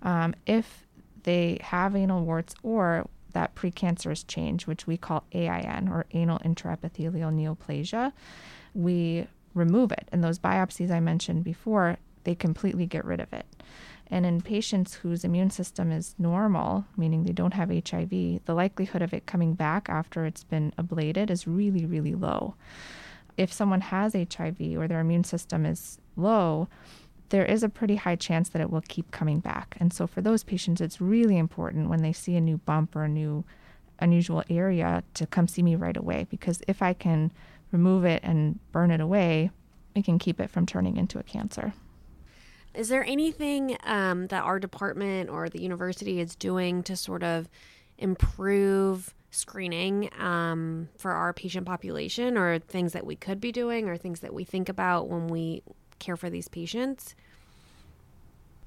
Um, 0.02 0.34
if 0.46 0.86
they 1.24 1.60
have 1.62 1.96
anal 1.96 2.24
warts 2.24 2.56
or 2.64 3.08
that 3.34 3.56
precancerous 3.56 4.26
change, 4.28 4.68
which 4.68 4.88
we 4.88 4.98
call 4.98 5.24
AIN 5.32 5.88
or 5.88 6.06
anal 6.12 6.40
intraepithelial 6.40 7.32
neoplasia, 7.32 8.12
we 8.74 9.28
remove 9.54 9.92
it. 9.92 10.08
And 10.12 10.24
those 10.24 10.40
biopsies 10.40 10.92
I 10.92 11.00
mentioned 11.00 11.44
before, 11.44 11.98
they 12.24 12.36
completely 12.36 12.86
get 12.86 13.06
rid 13.06 13.20
of 13.20 13.32
it. 13.34 13.46
And 14.12 14.26
in 14.26 14.42
patients 14.42 14.94
whose 14.96 15.24
immune 15.24 15.50
system 15.52 15.90
is 15.90 16.16
normal, 16.20 16.86
meaning 16.98 17.24
they 17.24 17.32
don't 17.32 17.54
have 17.54 17.70
HIV, 17.70 18.10
the 18.10 18.54
likelihood 18.54 19.02
of 19.02 19.14
it 19.14 19.26
coming 19.26 19.54
back 19.54 19.88
after 19.90 20.26
it's 20.26 20.44
been 20.44 20.74
ablated 20.78 21.30
is 21.30 21.48
really, 21.48 21.86
really 21.86 22.14
low. 22.14 22.56
If 23.38 23.54
someone 23.54 23.80
has 23.80 24.14
HIV 24.14 24.60
or 24.76 24.90
their 24.90 25.00
immune 25.00 25.24
system 25.24 25.66
is 25.66 25.98
low, 26.18 26.68
there 27.30 27.46
is 27.46 27.64
a 27.64 27.70
pretty 27.70 27.96
high 27.96 28.18
chance 28.18 28.50
that 28.50 28.62
it 28.62 28.70
will 28.70 28.84
keep 28.90 29.10
coming 29.12 29.40
back. 29.40 29.78
And 29.80 29.94
so 29.94 30.06
for 30.06 30.20
those 30.20 30.44
patients, 30.44 30.82
it's 30.82 31.00
really 31.00 31.38
important 31.38 31.90
when 31.90 32.02
they 32.02 32.12
see 32.12 32.36
a 32.36 32.42
new 32.42 32.58
bump 32.58 32.94
or 32.98 33.06
a 33.06 33.10
new 33.10 33.46
unusual 34.00 34.44
area 34.50 35.04
to 35.14 35.26
come 35.26 35.48
see 35.48 35.64
me 35.64 35.76
right 35.76 35.96
away 35.96 36.28
because 36.30 36.62
if 36.68 36.82
I 36.82 36.94
can 36.94 37.32
remove 37.72 38.04
it 38.04 38.22
and 38.24 38.60
burn 38.74 38.92
it 38.92 39.00
away, 39.00 39.52
we 39.96 40.02
can 40.02 40.20
keep 40.20 40.42
it 40.42 40.50
from 40.50 40.66
turning 40.66 40.98
into 40.98 41.20
a 41.20 41.24
cancer. 41.24 41.74
Is 42.74 42.90
there 42.90 43.04
anything 43.04 43.78
um, 43.84 44.28
that 44.28 44.44
our 44.44 44.60
department 44.60 45.30
or 45.30 45.50
the 45.50 45.62
university 45.62 46.20
is 46.20 46.36
doing 46.36 46.84
to 46.84 46.96
sort 46.96 47.24
of 47.24 47.50
improve 47.98 49.14
screening 49.30 50.10
um, 50.20 50.90
for 50.98 51.12
our 51.12 51.34
patient 51.34 51.66
population, 51.66 52.38
or 52.38 52.60
things 52.60 52.94
that 52.94 53.06
we 53.06 53.16
could 53.16 53.40
be 53.40 53.52
doing, 53.52 53.88
or 53.90 53.98
things 53.98 54.22
that 54.22 54.34
we 54.34 54.44
think 54.44 54.70
about 54.70 55.08
when 55.08 55.28
we 55.28 55.64
care 56.00 56.18
for 56.18 56.30
these 56.30 56.48
patients? 56.48 57.16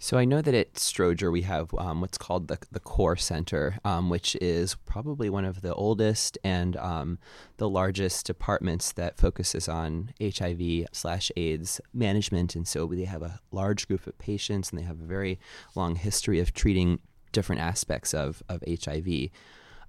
So 0.05 0.19
I 0.19 0.27
know 0.27 0.43
that 0.43 0.53
at 0.53 0.75
Stroger 0.75 1.33
we 1.33 1.41
have 1.43 1.75
um, 1.79 2.03
what's 2.03 2.19
called 2.19 2.49
the 2.49 2.59
the 2.71 2.79
Core 2.79 3.17
Center, 3.17 3.79
um, 3.87 4.11
which 4.11 4.37
is 4.37 4.75
probably 4.85 5.31
one 5.31 5.47
of 5.47 5.63
the 5.63 5.73
oldest 5.73 6.37
and 6.45 6.77
um, 6.77 7.19
the 7.57 7.71
largest 7.71 8.27
departments 8.27 8.93
that 8.93 9.17
focuses 9.17 9.67
on 9.67 10.13
HIV 10.21 10.89
slash 10.93 11.33
AIDS 11.39 11.81
management. 11.95 12.55
And 12.55 12.69
so 12.69 12.85
they 12.87 13.07
have 13.07 13.23
a 13.23 13.41
large 13.51 13.89
group 13.89 14.07
of 14.07 14.19
patients, 14.19 14.69
and 14.69 14.79
they 14.79 14.85
have 14.85 15.01
a 15.01 15.07
very 15.07 15.41
long 15.75 15.97
history 15.97 16.39
of 16.39 16.53
treating 16.53 16.99
different 17.33 17.63
aspects 17.63 18.13
of 18.13 18.43
of 18.47 18.63
HIV. 18.69 19.31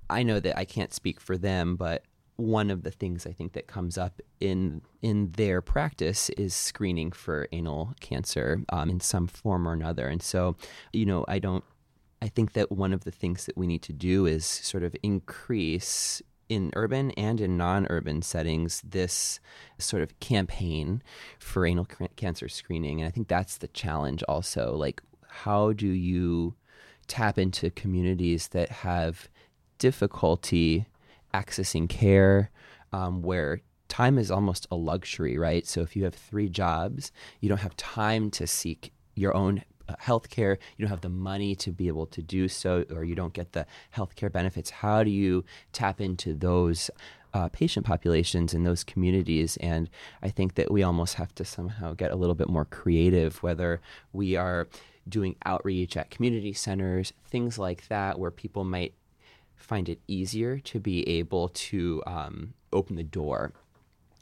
I 0.10 0.24
know 0.24 0.40
that 0.40 0.58
I 0.58 0.64
can't 0.64 0.94
speak 0.94 1.20
for 1.20 1.38
them, 1.38 1.76
but 1.76 2.06
one 2.38 2.70
of 2.70 2.84
the 2.84 2.92
things 2.92 3.26
I 3.26 3.32
think 3.32 3.54
that 3.54 3.68
comes 3.68 3.98
up 3.98 4.22
in 4.40 4.82
in 5.02 5.32
their 5.32 5.62
practice 5.62 6.30
is 6.32 6.54
screening 6.54 7.12
for 7.12 7.48
anal 7.52 7.94
cancer 8.00 8.62
um, 8.70 8.90
in 8.90 9.00
some 9.00 9.28
form 9.28 9.68
or 9.68 9.74
another. 9.74 10.08
And 10.08 10.22
so, 10.22 10.56
you 10.92 11.06
know, 11.06 11.26
I 11.28 11.40
don't. 11.40 11.64
I 12.22 12.28
think 12.28 12.54
that 12.54 12.72
one 12.72 12.94
of 12.94 13.04
the 13.04 13.12
things 13.12 13.46
that 13.46 13.58
we 13.58 13.68
need 13.68 13.84
to 13.84 13.94
do 13.94 14.26
is 14.26 14.46
sort 14.46 14.84
of 14.84 14.96
increase 15.04 16.22
in 16.50 16.72
urban 16.76 17.12
and 17.12 17.42
in 17.42 17.58
non-urban 17.58 18.22
settings 18.22 18.82
this 18.82 19.40
sort 19.80 20.04
of 20.04 20.20
campaign 20.20 21.02
for 21.40 21.66
anal 21.66 21.88
cancer 22.16 22.48
screening 22.48 23.02
and 23.02 23.08
i 23.08 23.12
think 23.12 23.28
that's 23.28 23.58
the 23.58 23.68
challenge 23.70 24.22
also 24.24 24.76
like 24.76 25.02
how 25.28 25.74
do 25.74 25.88
you 25.88 26.54
tap 27.08 27.40
into 27.40 27.72
communities 27.72 28.50
that 28.50 28.70
have 28.70 29.28
difficulty 29.80 30.86
accessing 31.36 31.90
care, 31.90 32.50
um, 32.94 33.22
where 33.22 33.62
time 33.88 34.18
is 34.18 34.32
almost 34.32 34.68
a 34.72 34.76
luxury, 34.76 35.38
right? 35.38 35.66
So 35.68 35.82
if 35.82 35.96
you 35.96 36.04
have 36.06 36.16
three 36.16 36.50
jobs, 36.50 37.12
you 37.42 37.50
don't 37.50 37.60
have 37.60 37.76
time 37.78 38.32
to 38.32 38.48
seek 38.48 38.94
your 39.16 39.36
own 39.36 39.64
uh, 39.88 39.96
health 40.00 40.30
care, 40.30 40.58
you 40.76 40.84
don't 40.84 40.90
have 40.90 41.02
the 41.02 41.10
money 41.10 41.56
to 41.56 41.72
be 41.72 41.88
able 41.88 42.08
to 42.08 42.22
do 42.22 42.48
so, 42.48 42.86
or 42.90 43.04
you 43.04 43.14
don't 43.14 43.34
get 43.34 43.52
the 43.52 43.66
health 43.92 44.16
care 44.16 44.32
benefits. 44.32 44.70
How 44.72 45.04
do 45.04 45.12
you 45.12 45.46
tap 45.74 46.02
into 46.02 46.34
those 46.34 46.90
uh, 47.36 47.50
patient 47.50 47.86
populations 47.86 48.54
in 48.54 48.64
those 48.64 48.86
communities. 48.86 49.58
And 49.58 49.90
I 50.24 50.30
think 50.30 50.56
that 50.56 50.72
we 50.72 50.84
almost 50.84 51.16
have 51.16 51.36
to 51.36 51.44
somehow 51.44 51.94
get 51.94 52.12
a 52.12 52.16
little 52.16 52.34
bit 52.34 52.48
more 52.48 52.64
creative, 52.64 53.44
whether 53.44 53.82
we 54.14 54.38
are 54.38 54.70
doing 55.10 55.36
outreach 55.46 55.98
at 55.98 56.10
community 56.10 56.54
centers, 56.54 57.12
things 57.28 57.60
like 57.60 57.90
that, 57.90 58.18
where 58.18 58.32
people 58.32 58.64
might 58.64 58.94
find 59.56 59.90
it 59.90 60.00
easier 60.08 60.60
to 60.60 60.80
be 60.80 61.08
able 61.08 61.50
to 61.50 62.04
um, 62.06 62.54
open 62.72 62.96
the 62.96 63.04
door 63.04 63.54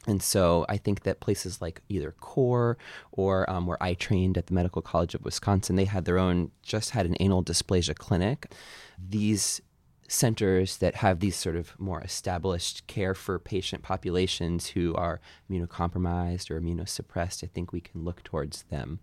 and 0.06 0.22
so 0.22 0.66
I 0.68 0.76
think 0.76 1.02
that 1.04 1.20
places 1.20 1.62
like 1.62 1.80
either 1.88 2.14
CORE 2.20 2.76
or 3.12 3.48
um, 3.50 3.66
where 3.66 3.82
I 3.82 3.94
trained 3.94 4.36
at 4.36 4.46
the 4.46 4.54
Medical 4.54 4.82
College 4.82 5.14
of 5.14 5.24
Wisconsin, 5.24 5.76
they 5.76 5.86
had 5.86 6.04
their 6.04 6.18
own, 6.18 6.50
just 6.62 6.90
had 6.90 7.06
an 7.06 7.16
anal 7.20 7.42
dysplasia 7.42 7.96
clinic. 7.96 8.52
These 8.98 9.62
centers 10.06 10.76
that 10.78 10.96
have 10.96 11.20
these 11.20 11.36
sort 11.36 11.56
of 11.56 11.78
more 11.80 12.02
established 12.02 12.86
care 12.86 13.14
for 13.14 13.38
patient 13.38 13.82
populations 13.82 14.68
who 14.68 14.94
are 14.94 15.20
immunocompromised 15.50 16.50
or 16.50 16.60
immunosuppressed, 16.60 17.42
I 17.42 17.46
think 17.46 17.72
we 17.72 17.80
can 17.80 18.04
look 18.04 18.22
towards 18.22 18.64
them. 18.64 19.00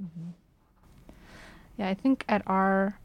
Mm-hmm. 0.00 0.30
Yeah, 1.76 1.88
I 1.90 1.94
think 1.94 2.24
at 2.26 2.42
our 2.46 2.98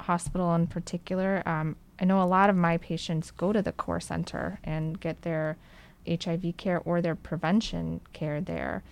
hospital 0.00 0.52
in 0.56 0.66
particular, 0.66 1.44
um, 1.46 1.76
I 1.98 2.04
know 2.04 2.22
a 2.22 2.24
lot 2.24 2.50
of 2.50 2.56
my 2.56 2.76
patients 2.76 3.30
go 3.30 3.52
to 3.52 3.62
the 3.62 3.72
core 3.72 4.00
center 4.00 4.58
and 4.64 5.00
get 5.00 5.22
their 5.22 5.56
HIV 6.08 6.56
care 6.56 6.80
or 6.84 7.00
their 7.00 7.14
prevention 7.14 8.00
care 8.12 8.40
there. 8.40 8.82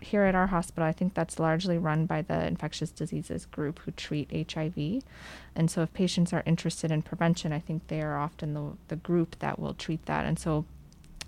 Here 0.00 0.24
at 0.24 0.34
our 0.34 0.46
hospital, 0.46 0.84
I 0.84 0.92
think 0.92 1.12
that's 1.12 1.38
largely 1.38 1.76
run 1.76 2.06
by 2.06 2.22
the 2.22 2.46
infectious 2.46 2.90
diseases 2.90 3.44
group 3.44 3.80
who 3.80 3.90
treat 3.90 4.50
HIV. 4.52 5.02
And 5.54 5.70
so, 5.70 5.82
if 5.82 5.92
patients 5.92 6.32
are 6.32 6.42
interested 6.46 6.90
in 6.90 7.02
prevention, 7.02 7.52
I 7.52 7.58
think 7.58 7.88
they 7.88 8.00
are 8.00 8.16
often 8.16 8.54
the, 8.54 8.72
the 8.88 8.96
group 8.96 9.38
that 9.40 9.58
will 9.58 9.74
treat 9.74 10.06
that. 10.06 10.24
And 10.24 10.38
so, 10.38 10.64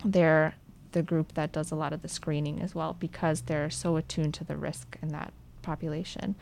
they're 0.03 0.55
the 0.93 1.03
group 1.03 1.33
that 1.33 1.51
does 1.51 1.71
a 1.71 1.75
lot 1.75 1.93
of 1.93 2.01
the 2.01 2.07
screening 2.07 2.61
as 2.61 2.73
well 2.73 2.95
because 2.99 3.41
they're 3.41 3.69
so 3.69 3.95
attuned 3.97 4.33
to 4.35 4.43
the 4.43 4.57
risk 4.57 4.97
in 5.01 5.09
that 5.09 5.33
population. 5.61 6.35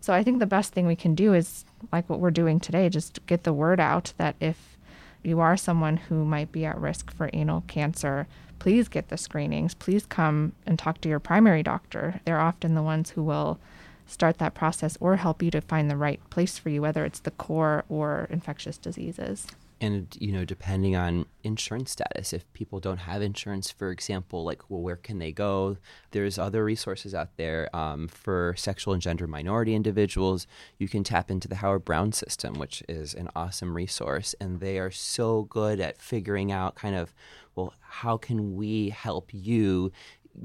So, 0.00 0.12
I 0.12 0.22
think 0.22 0.38
the 0.38 0.46
best 0.46 0.72
thing 0.72 0.86
we 0.86 0.96
can 0.96 1.14
do 1.14 1.34
is 1.34 1.64
like 1.92 2.08
what 2.08 2.20
we're 2.20 2.30
doing 2.30 2.60
today 2.60 2.88
just 2.88 3.24
get 3.26 3.44
the 3.44 3.52
word 3.52 3.80
out 3.80 4.12
that 4.16 4.36
if 4.40 4.76
you 5.22 5.40
are 5.40 5.56
someone 5.56 5.96
who 5.96 6.24
might 6.24 6.52
be 6.52 6.64
at 6.64 6.80
risk 6.80 7.10
for 7.10 7.30
anal 7.32 7.64
cancer, 7.66 8.26
please 8.58 8.88
get 8.88 9.08
the 9.08 9.16
screenings. 9.16 9.74
Please 9.74 10.06
come 10.06 10.52
and 10.66 10.78
talk 10.78 11.00
to 11.00 11.08
your 11.08 11.18
primary 11.18 11.62
doctor. 11.62 12.20
They're 12.24 12.40
often 12.40 12.74
the 12.74 12.82
ones 12.82 13.10
who 13.10 13.22
will 13.22 13.58
start 14.06 14.38
that 14.38 14.54
process 14.54 14.96
or 15.00 15.16
help 15.16 15.42
you 15.42 15.50
to 15.50 15.60
find 15.60 15.90
the 15.90 15.96
right 15.96 16.20
place 16.30 16.58
for 16.58 16.70
you, 16.70 16.80
whether 16.80 17.04
it's 17.04 17.20
the 17.20 17.30
core 17.32 17.84
or 17.88 18.26
infectious 18.30 18.78
diseases 18.78 19.46
and 19.80 20.16
you 20.18 20.32
know 20.32 20.44
depending 20.44 20.96
on 20.96 21.26
insurance 21.44 21.92
status 21.92 22.32
if 22.32 22.50
people 22.52 22.80
don't 22.80 22.98
have 22.98 23.22
insurance 23.22 23.70
for 23.70 23.90
example 23.90 24.44
like 24.44 24.68
well 24.68 24.80
where 24.80 24.96
can 24.96 25.18
they 25.18 25.32
go? 25.32 25.76
There's 26.10 26.38
other 26.38 26.64
resources 26.64 27.14
out 27.14 27.36
there 27.36 27.74
um, 27.74 28.08
for 28.08 28.54
sexual 28.56 28.92
and 28.92 29.02
gender 29.02 29.26
minority 29.26 29.74
individuals. 29.74 30.46
You 30.78 30.88
can 30.88 31.04
tap 31.04 31.30
into 31.30 31.48
the 31.48 31.56
howard 31.56 31.84
brown 31.84 32.12
system 32.12 32.54
which 32.54 32.82
is 32.88 33.14
an 33.14 33.28
awesome 33.36 33.74
resource 33.74 34.34
and 34.40 34.60
they 34.60 34.78
are 34.78 34.90
so 34.90 35.42
good 35.44 35.80
at 35.80 36.00
figuring 36.00 36.52
out 36.52 36.74
kind 36.74 36.96
of 36.96 37.14
well 37.54 37.74
how 37.80 38.16
can 38.16 38.56
we 38.56 38.90
help 38.90 39.30
you 39.32 39.90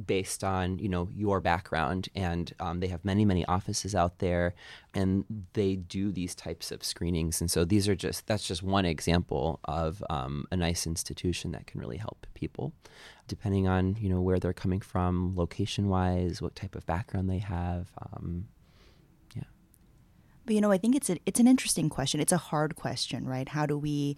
based 0.05 0.43
on 0.43 0.79
you 0.79 0.89
know 0.89 1.09
your 1.15 1.39
background. 1.39 2.09
And 2.15 2.53
um, 2.59 2.79
they 2.79 2.87
have 2.87 3.03
many 3.05 3.25
many 3.25 3.45
offices 3.45 3.95
out 3.95 4.19
there 4.19 4.53
and 4.93 5.25
they 5.53 5.75
do 5.75 6.11
these 6.11 6.35
types 6.35 6.71
of 6.71 6.83
screenings. 6.83 7.41
And 7.41 7.49
so 7.49 7.65
these 7.65 7.87
are 7.87 7.95
just 7.95 8.27
that's 8.27 8.47
just 8.47 8.63
one 8.63 8.85
example 8.85 9.59
of 9.65 10.03
um, 10.09 10.45
a 10.51 10.57
nice 10.57 10.85
institution 10.85 11.51
that 11.51 11.67
can 11.67 11.79
really 11.79 11.97
help 11.97 12.27
people 12.33 12.73
depending 13.27 13.67
on 13.67 13.95
you 13.99 14.09
know 14.09 14.21
where 14.21 14.39
they're 14.39 14.53
coming 14.53 14.79
from 14.79 15.35
location 15.35 15.87
wise 15.87 16.41
what 16.41 16.55
type 16.55 16.75
of 16.75 16.85
background 16.85 17.29
they 17.29 17.37
have 17.37 17.91
um, 18.01 18.45
yeah. 19.35 19.43
But 20.45 20.55
you 20.55 20.61
know 20.61 20.71
i 20.71 20.77
think 20.77 20.95
it's 20.95 21.09
a, 21.09 21.17
it's 21.25 21.39
an 21.39 21.47
interesting 21.47 21.89
question. 21.89 22.19
It's 22.19 22.31
a 22.31 22.37
hard 22.37 22.75
question 22.75 23.25
right? 23.25 23.47
How 23.47 23.65
do 23.65 23.77
we 23.77 24.17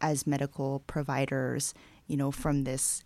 as 0.00 0.26
medical 0.26 0.80
providers 0.86 1.74
you 2.06 2.16
know 2.16 2.30
from 2.30 2.64
this 2.64 3.04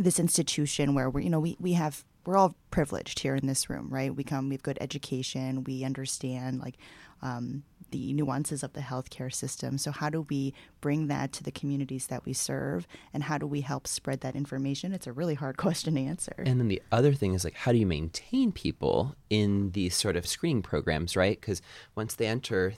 this 0.00 0.18
institution 0.18 0.94
where 0.94 1.10
we're 1.10 1.20
you 1.20 1.30
know 1.30 1.40
we, 1.40 1.56
we 1.60 1.72
have 1.74 2.04
we're 2.26 2.36
all 2.36 2.54
privileged 2.70 3.20
here 3.20 3.34
in 3.34 3.46
this 3.46 3.70
room 3.70 3.88
right? 3.90 4.14
We 4.14 4.24
come 4.24 4.48
we 4.48 4.54
have 4.54 4.62
good 4.62 4.78
education 4.80 5.64
we 5.64 5.84
understand 5.84 6.60
like 6.60 6.76
um, 7.22 7.64
the 7.90 8.12
nuances 8.14 8.62
of 8.62 8.72
the 8.72 8.80
healthcare 8.80 9.34
system. 9.34 9.76
So 9.76 9.90
how 9.90 10.08
do 10.08 10.22
we 10.30 10.54
bring 10.80 11.08
that 11.08 11.32
to 11.34 11.42
the 11.42 11.50
communities 11.50 12.06
that 12.06 12.24
we 12.24 12.32
serve 12.32 12.86
and 13.12 13.24
how 13.24 13.36
do 13.36 13.46
we 13.46 13.60
help 13.60 13.86
spread 13.86 14.20
that 14.20 14.36
information? 14.36 14.92
It's 14.92 15.06
a 15.06 15.12
really 15.12 15.34
hard 15.34 15.56
question 15.58 15.96
to 15.96 16.00
answer. 16.00 16.34
And 16.38 16.60
then 16.60 16.68
the 16.68 16.82
other 16.92 17.12
thing 17.12 17.34
is 17.34 17.44
like 17.44 17.54
how 17.56 17.72
do 17.72 17.78
you 17.78 17.86
maintain 17.86 18.52
people 18.52 19.14
in 19.28 19.72
these 19.72 19.94
sort 19.94 20.16
of 20.16 20.26
screening 20.26 20.62
programs 20.62 21.16
right? 21.16 21.38
Because 21.40 21.62
once 21.94 22.14
they 22.14 22.26
enter 22.26 22.74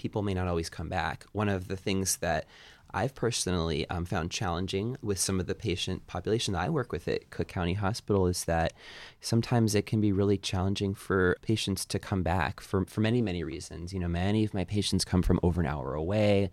people 0.00 0.22
may 0.22 0.32
not 0.32 0.48
always 0.48 0.70
come 0.70 0.88
back. 0.88 1.26
One 1.32 1.50
of 1.50 1.68
the 1.68 1.76
things 1.76 2.16
that 2.18 2.46
I've 2.92 3.14
personally 3.14 3.88
um, 3.88 4.04
found 4.04 4.30
challenging 4.30 4.96
with 5.02 5.18
some 5.18 5.40
of 5.40 5.46
the 5.46 5.54
patient 5.54 6.06
population 6.06 6.54
that 6.54 6.62
I 6.62 6.68
work 6.68 6.92
with 6.92 7.06
at 7.08 7.30
Cook 7.30 7.48
County 7.48 7.74
Hospital 7.74 8.26
is 8.26 8.44
that 8.44 8.72
sometimes 9.20 9.74
it 9.74 9.86
can 9.86 10.00
be 10.00 10.12
really 10.12 10.38
challenging 10.38 10.94
for 10.94 11.36
patients 11.42 11.84
to 11.86 11.98
come 11.98 12.22
back 12.22 12.60
for, 12.60 12.84
for 12.86 13.00
many, 13.00 13.22
many 13.22 13.44
reasons. 13.44 13.92
You 13.92 14.00
know, 14.00 14.08
many 14.08 14.44
of 14.44 14.54
my 14.54 14.64
patients 14.64 15.04
come 15.04 15.22
from 15.22 15.40
over 15.42 15.60
an 15.60 15.66
hour 15.66 15.94
away. 15.94 16.50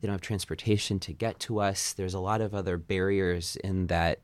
They 0.00 0.06
don't 0.06 0.14
have 0.14 0.20
transportation 0.20 0.98
to 1.00 1.12
get 1.12 1.38
to 1.40 1.60
us. 1.60 1.92
There's 1.92 2.14
a 2.14 2.20
lot 2.20 2.40
of 2.40 2.54
other 2.54 2.76
barriers 2.76 3.56
in 3.56 3.86
that 3.88 4.20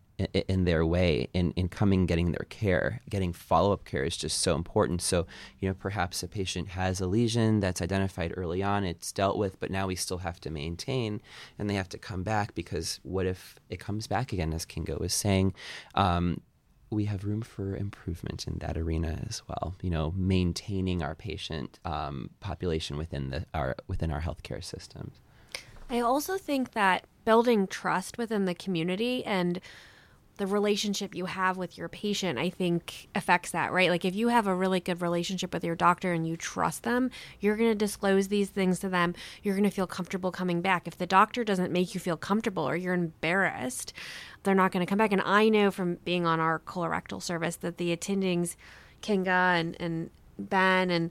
in 0.49 0.65
their 0.65 0.85
way 0.85 1.29
in, 1.33 1.53
in 1.53 1.69
coming 1.69 2.07
getting 2.07 2.33
their 2.33 2.47
care 2.49 3.01
getting 3.09 3.33
follow-up 3.33 3.85
care 3.85 4.05
is 4.05 4.17
just 4.17 4.39
so 4.39 4.55
important 4.55 5.01
so 5.01 5.27
you 5.59 5.69
know 5.69 5.75
perhaps 5.75 6.23
a 6.23 6.29
patient 6.29 6.69
has 6.69 7.01
a 7.01 7.07
lesion 7.07 7.61
that's 7.61 7.83
identified 7.83 8.33
early 8.37 8.63
on 8.63 8.85
it's 8.85 9.13
dealt 9.13 9.37
with 9.37 9.59
but 9.61 9.71
now 9.71 9.87
we 9.87 9.95
still 9.95 10.19
have 10.19 10.41
to 10.41 10.51
maintain 10.51 11.21
and 11.59 11.69
they 11.69 11.75
have 11.75 11.89
to 11.89 11.99
come 11.99 12.23
back 12.23 12.55
because 12.55 13.01
what 13.03 13.27
if 13.27 13.57
it 13.69 13.81
comes 13.81 14.07
back 14.07 14.33
again 14.33 14.53
as 14.53 14.67
Kinga 14.67 14.99
was 14.99 15.15
saying 15.15 15.55
um, 15.95 16.41
we 16.91 17.05
have 17.05 17.25
room 17.25 17.41
for 17.41 17.77
improvement 17.77 18.47
in 18.47 18.59
that 18.59 18.77
arena 18.77 19.21
as 19.29 19.43
well. 19.49 19.77
You 19.81 19.91
know, 19.91 20.13
maintaining 20.17 21.03
our 21.03 21.15
patient 21.15 21.79
um, 21.85 22.31
population 22.41 22.97
within 22.99 23.31
the 23.31 23.47
our 23.55 23.77
within 23.87 24.11
our 24.11 24.21
healthcare 24.21 24.63
systems. 24.63 25.21
I 25.89 26.01
also 26.01 26.37
think 26.37 26.73
that 26.73 27.05
building 27.25 27.67
trust 27.67 28.19
within 28.19 28.45
the 28.45 28.55
community 28.55 29.25
and 29.25 29.61
the 30.41 30.47
relationship 30.47 31.15
you 31.15 31.27
have 31.27 31.59
with 31.59 31.77
your 31.77 31.91
patient, 31.91 32.39
I 32.39 32.49
think 32.49 33.11
affects 33.15 33.51
that, 33.51 33.73
right? 33.73 33.91
Like 33.91 34.07
if 34.07 34.15
you 34.15 34.29
have 34.29 34.47
a 34.47 34.55
really 34.55 34.81
good 34.81 35.03
relationship 35.03 35.53
with 35.53 35.63
your 35.63 35.75
doctor 35.75 36.15
and 36.15 36.27
you 36.27 36.35
trust 36.35 36.83
them, 36.83 37.11
you're 37.41 37.57
going 37.57 37.69
to 37.69 37.75
disclose 37.75 38.29
these 38.29 38.49
things 38.49 38.79
to 38.79 38.89
them. 38.89 39.15
You're 39.43 39.55
going 39.55 39.69
to 39.69 39.71
feel 39.71 39.87
comfortable 39.87 40.33
coming 40.33 40.63
back. 40.63 40.89
If 40.89 40.97
the 40.97 41.07
doctor 41.07 41.45
doesn't 41.45 41.71
make 41.71 41.93
you 41.93 42.01
feel 42.01 42.17
comfortable 42.17 42.67
or 42.67 42.75
you're 42.75 42.95
embarrassed, 42.95 43.93
they're 44.43 44.55
not 44.55 44.73
going 44.73 44.81
to 44.81 44.89
come 44.89 44.97
back. 44.97 45.13
And 45.13 45.21
I 45.21 45.51
know 45.51 45.71
from 45.71 45.97
being 46.07 46.25
on 46.25 46.41
our 46.41 46.59
colorectal 46.61 47.23
service 47.23 47.57
that 47.57 47.77
the 47.77 47.95
attendings, 47.95 48.57
Kinga 49.03 49.61
and, 49.61 49.77
and 49.79 50.09
Ben 50.39 50.91
and 50.91 51.11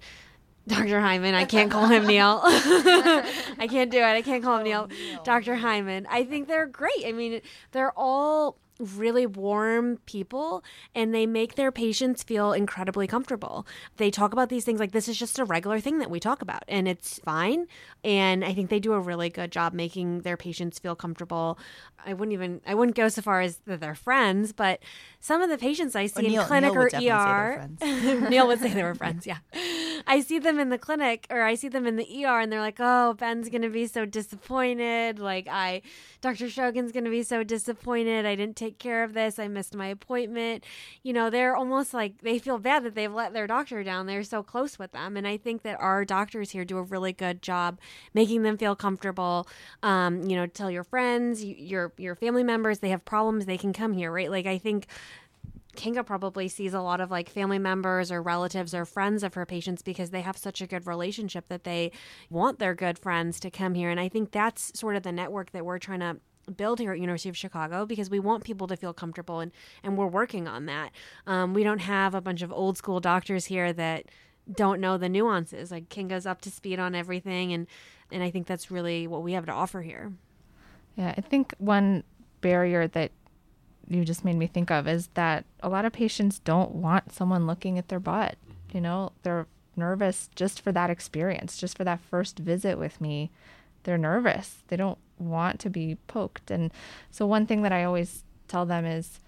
Dr. 0.68 1.02
Hyman. 1.02 1.36
I 1.36 1.46
can't 1.46 1.70
call 1.70 1.86
him 1.86 2.08
Neil. 2.08 2.42
I 2.44 3.68
can't 3.70 3.92
do 3.92 4.00
it. 4.00 4.04
I 4.04 4.24
can't 4.24 4.44
call 4.44 4.58
him 4.58 4.64
Neil. 4.64 4.90
Oh, 4.90 5.24
Dr. 5.24 5.54
Hyman. 5.54 6.08
I 6.10 6.24
think 6.24 6.48
they're 6.48 6.66
great. 6.66 7.06
I 7.06 7.12
mean, 7.12 7.42
they're 7.72 7.94
all 7.96 8.58
really 8.80 9.26
warm 9.26 9.98
people 10.06 10.64
and 10.96 11.14
they 11.14 11.26
make 11.26 11.56
their 11.56 11.72
patients 11.72 12.24
feel 12.24 12.54
incredibly 12.54 13.08
comfortable. 13.08 13.68
They 13.98 14.10
talk 14.10 14.34
about 14.34 14.50
these 14.50 14.64
things 14.64 14.80
like 14.80 14.92
this 14.92 15.08
is 15.08 15.18
just 15.18 15.38
a 15.38 15.46
regular 15.46 15.80
thing 15.80 16.00
that 16.00 16.10
we 16.10 16.20
talk 16.20 16.42
about 16.42 16.64
and 16.68 16.88
it's 16.88 17.20
fine. 17.20 17.68
And 18.04 18.44
I 18.46 18.54
think 18.54 18.70
they 18.70 18.80
do 18.80 18.94
a 18.94 19.00
really 19.00 19.30
good 19.30 19.52
job 19.52 19.74
making 19.74 20.22
their 20.22 20.38
patients 20.38 20.80
feel 20.80 20.96
comfortable. 20.96 21.60
I 22.06 22.14
wouldn't 22.14 22.34
even 22.34 22.62
I 22.66 22.76
wouldn't 22.76 22.96
go 22.96 23.10
so 23.10 23.22
far 23.22 23.42
as 23.42 23.58
that 23.66 23.82
they're 23.82 23.96
friends, 23.96 24.54
but 24.54 24.80
some 25.20 25.42
of 25.42 25.50
the 25.50 25.58
patients 25.58 25.96
I 25.96 26.06
see 26.06 26.30
Neil, 26.30 26.42
in 26.42 26.48
clinic 26.48 26.74
Neil 26.74 27.14
or 27.14 27.20
ER 27.20 27.70
Neil 28.30 28.48
would 28.48 28.60
say 28.60 28.74
they 28.74 28.84
were 28.84 28.96
friends, 28.96 29.28
yeah. 29.28 29.40
I 30.08 30.22
see 30.22 30.40
them 30.40 30.60
in 30.60 30.70
the 30.70 30.78
clinic 30.78 31.28
or 31.30 31.42
I 31.42 31.56
see 31.56 31.68
them 31.68 31.86
in 31.86 31.98
the 31.98 32.26
ER 32.26 32.40
and 32.40 32.52
they're 32.52 32.62
like, 32.62 32.78
"Oh, 32.80 33.14
Ben's 33.16 33.50
going 33.50 33.64
to 33.64 33.70
be 33.70 33.86
so 33.88 34.06
disappointed. 34.06 35.20
Like 35.20 35.48
I 35.50 35.82
Dr. 36.22 36.50
Shogan's 36.50 36.92
going 36.92 37.04
to 37.04 37.12
be 37.12 37.24
so 37.24 37.44
disappointed. 37.44 38.26
I 38.26 38.36
didn't 38.36 38.56
take 38.56 38.69
care 38.78 39.04
of 39.04 39.14
this. 39.14 39.40
I 39.40 39.48
missed 39.48 39.76
my 39.76 39.88
appointment." 39.88 40.64
You 41.02 41.14
know, 41.14 41.30
they're 41.30 41.56
almost 41.56 41.94
like 41.94 42.22
they 42.22 42.38
feel 42.38 42.60
bad 42.60 42.84
that 42.84 42.96
they've 42.96 43.12
let 43.12 43.34
their 43.34 43.48
doctor 43.48 43.84
down. 43.84 44.06
They're 44.06 44.24
so 44.24 44.44
close 44.44 44.78
with 44.78 44.92
them. 44.92 45.18
And 45.18 45.28
I 45.28 45.38
think 45.38 45.64
that 45.64 45.80
our 45.80 46.06
doctors 46.06 46.52
here 46.52 46.66
do 46.66 46.78
a 46.78 46.84
really 46.84 47.14
good 47.14 47.42
job 47.42 47.80
making 48.14 48.44
them 48.44 48.58
feel 48.58 48.76
comfortable. 48.76 49.48
Um, 49.82 50.24
you 50.24 50.36
know, 50.36 50.46
tell 50.46 50.70
your 50.70 50.84
friends, 50.84 51.44
your 51.44 51.94
your 51.98 52.16
family 52.16 52.44
members 52.44 52.80
they 52.80 52.90
have 52.90 53.06
problems, 53.06 53.46
they 53.46 53.58
can 53.58 53.74
come 53.74 53.94
here, 53.94 54.12
right? 54.12 54.30
Like 54.30 54.46
I 54.46 54.58
think 54.58 54.88
Kinga 55.76 56.06
probably 56.06 56.48
sees 56.48 56.74
a 56.74 56.82
lot 56.82 57.00
of 57.00 57.12
like 57.12 57.30
family 57.30 57.60
members 57.60 58.12
or 58.12 58.22
relatives 58.22 58.74
or 58.74 58.86
friends 58.86 59.24
of 59.24 59.36
her 59.36 59.46
patients 59.46 59.82
because 59.82 60.10
they 60.10 60.22
have 60.22 60.38
such 60.38 60.62
a 60.62 60.68
good 60.68 60.86
relationship 60.88 61.48
that 61.48 61.64
they 61.64 61.92
want 62.30 62.60
their 62.60 62.76
good 62.76 63.00
friends 63.00 63.40
to 63.42 63.52
come 63.52 63.76
here. 63.76 63.90
And 63.90 64.00
I 64.00 64.10
think 64.10 64.32
that's 64.32 64.78
sort 64.78 64.96
of 64.96 65.04
the 65.04 65.12
network 65.12 65.52
that 65.52 65.66
we're 65.66 65.80
trying 65.80 66.02
to 66.02 66.18
build 66.50 66.80
here 66.80 66.92
at 66.92 67.00
University 67.00 67.30
of 67.30 67.38
Chicago 67.38 67.86
because 67.86 68.10
we 68.10 68.20
want 68.20 68.44
people 68.44 68.68
to 68.68 68.76
feel 68.76 68.94
comfortable 68.94 69.40
and 69.40 69.52
and 69.84 69.98
we're 69.98 70.08
working 70.08 70.48
on 70.48 70.66
that. 70.66 70.92
Um, 71.28 71.54
we 71.54 71.64
don't 71.64 71.80
have 71.80 72.16
a 72.16 72.22
bunch 72.22 72.42
of 72.42 72.52
old 72.52 72.78
school 72.78 73.00
doctors 73.00 73.46
here 73.46 73.74
that 73.74 74.06
don't 74.52 74.82
know 74.82 74.98
the 74.98 75.10
nuances. 75.10 75.72
Like 75.72 75.90
Kinga's 75.90 76.26
up 76.26 76.42
to 76.42 76.52
speed 76.52 76.80
on 76.80 76.96
everything 76.96 77.54
and 77.54 77.68
and 78.12 78.24
I 78.24 78.32
think 78.32 78.48
that's 78.48 78.72
really 78.72 79.08
what 79.08 79.24
we 79.24 79.34
have 79.34 79.46
to 79.46 79.52
offer 79.52 79.82
here. 79.82 80.14
Yeah, 80.96 81.14
I 81.18 81.22
think 81.22 81.54
one 81.60 82.04
barrier 82.42 82.88
that 82.88 83.12
you 83.88 84.06
just 84.06 84.24
made 84.24 84.36
me 84.36 84.48
think 84.48 84.72
of 84.72 84.88
is 84.88 85.10
that 85.16 85.46
a 85.62 85.70
lot 85.70 85.86
of 85.86 85.92
patients 85.92 86.40
don't 86.40 86.76
want 86.76 87.12
someone 87.12 87.48
looking 87.48 87.78
at 87.78 87.88
their 87.88 88.00
butt. 88.00 88.36
You 88.72 88.82
know, 88.82 89.12
they're 89.24 89.48
nervous 89.76 90.30
just 90.36 90.62
for 90.62 90.72
that 90.72 90.90
experience, 90.90 91.58
just 91.58 91.78
for 91.78 91.84
that 91.84 92.00
first 92.00 92.38
visit 92.40 92.78
with 92.78 93.02
me. 93.02 93.32
They're 93.84 93.98
nervous. 93.98 94.64
They 94.68 94.76
don't 94.76 95.00
want 95.20 95.60
to 95.62 95.70
be 95.70 95.98
poked. 96.08 96.50
And 96.50 96.72
so, 97.12 97.26
one 97.26 97.46
thing 97.46 97.62
that 97.64 97.72
I 97.72 97.84
always 97.84 98.24
tell 98.48 98.66
them 98.66 98.86
is 98.86 99.20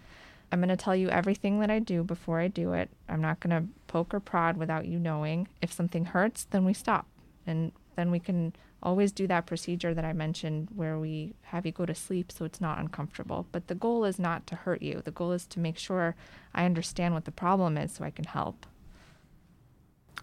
I'm 0.52 0.60
going 0.60 0.70
to 0.70 0.78
tell 0.78 0.96
you 0.96 1.10
everything 1.10 1.60
that 1.60 1.72
I 1.72 1.80
do 1.80 2.04
before 2.04 2.40
I 2.40 2.48
do 2.48 2.74
it. 2.74 2.90
I'm 3.08 3.22
not 3.22 3.40
going 3.40 3.62
to 3.62 3.72
poke 3.88 4.14
or 4.14 4.20
prod 4.20 4.58
without 4.58 4.86
you 4.86 5.00
knowing. 5.00 5.48
If 5.62 5.72
something 5.72 6.06
hurts, 6.06 6.46
then 6.46 6.66
we 6.66 6.74
stop. 6.74 7.06
And 7.48 7.72
then 7.96 8.12
we 8.12 8.20
can 8.20 8.54
always 8.84 9.12
do 9.12 9.28
that 9.28 9.46
procedure 9.46 9.94
that 9.94 10.04
I 10.04 10.12
mentioned 10.12 10.70
where 10.76 10.98
we 10.98 11.34
have 11.44 11.66
you 11.66 11.72
go 11.72 11.86
to 11.86 11.94
sleep 11.94 12.32
so 12.32 12.46
it's 12.46 12.60
not 12.60 12.80
uncomfortable. 12.80 13.46
But 13.52 13.68
the 13.68 13.76
goal 13.76 14.04
is 14.06 14.20
not 14.20 14.48
to 14.48 14.56
hurt 14.56 14.82
you. 14.82 15.02
The 15.06 15.12
goal 15.12 15.32
is 15.32 15.46
to 15.48 15.60
make 15.60 15.78
sure 15.78 16.16
I 16.54 16.66
understand 16.66 17.14
what 17.14 17.26
the 17.26 17.32
problem 17.32 17.78
is 17.78 17.94
so 17.94 18.04
I 18.04 18.12
can 18.12 18.26
help. 18.26 18.66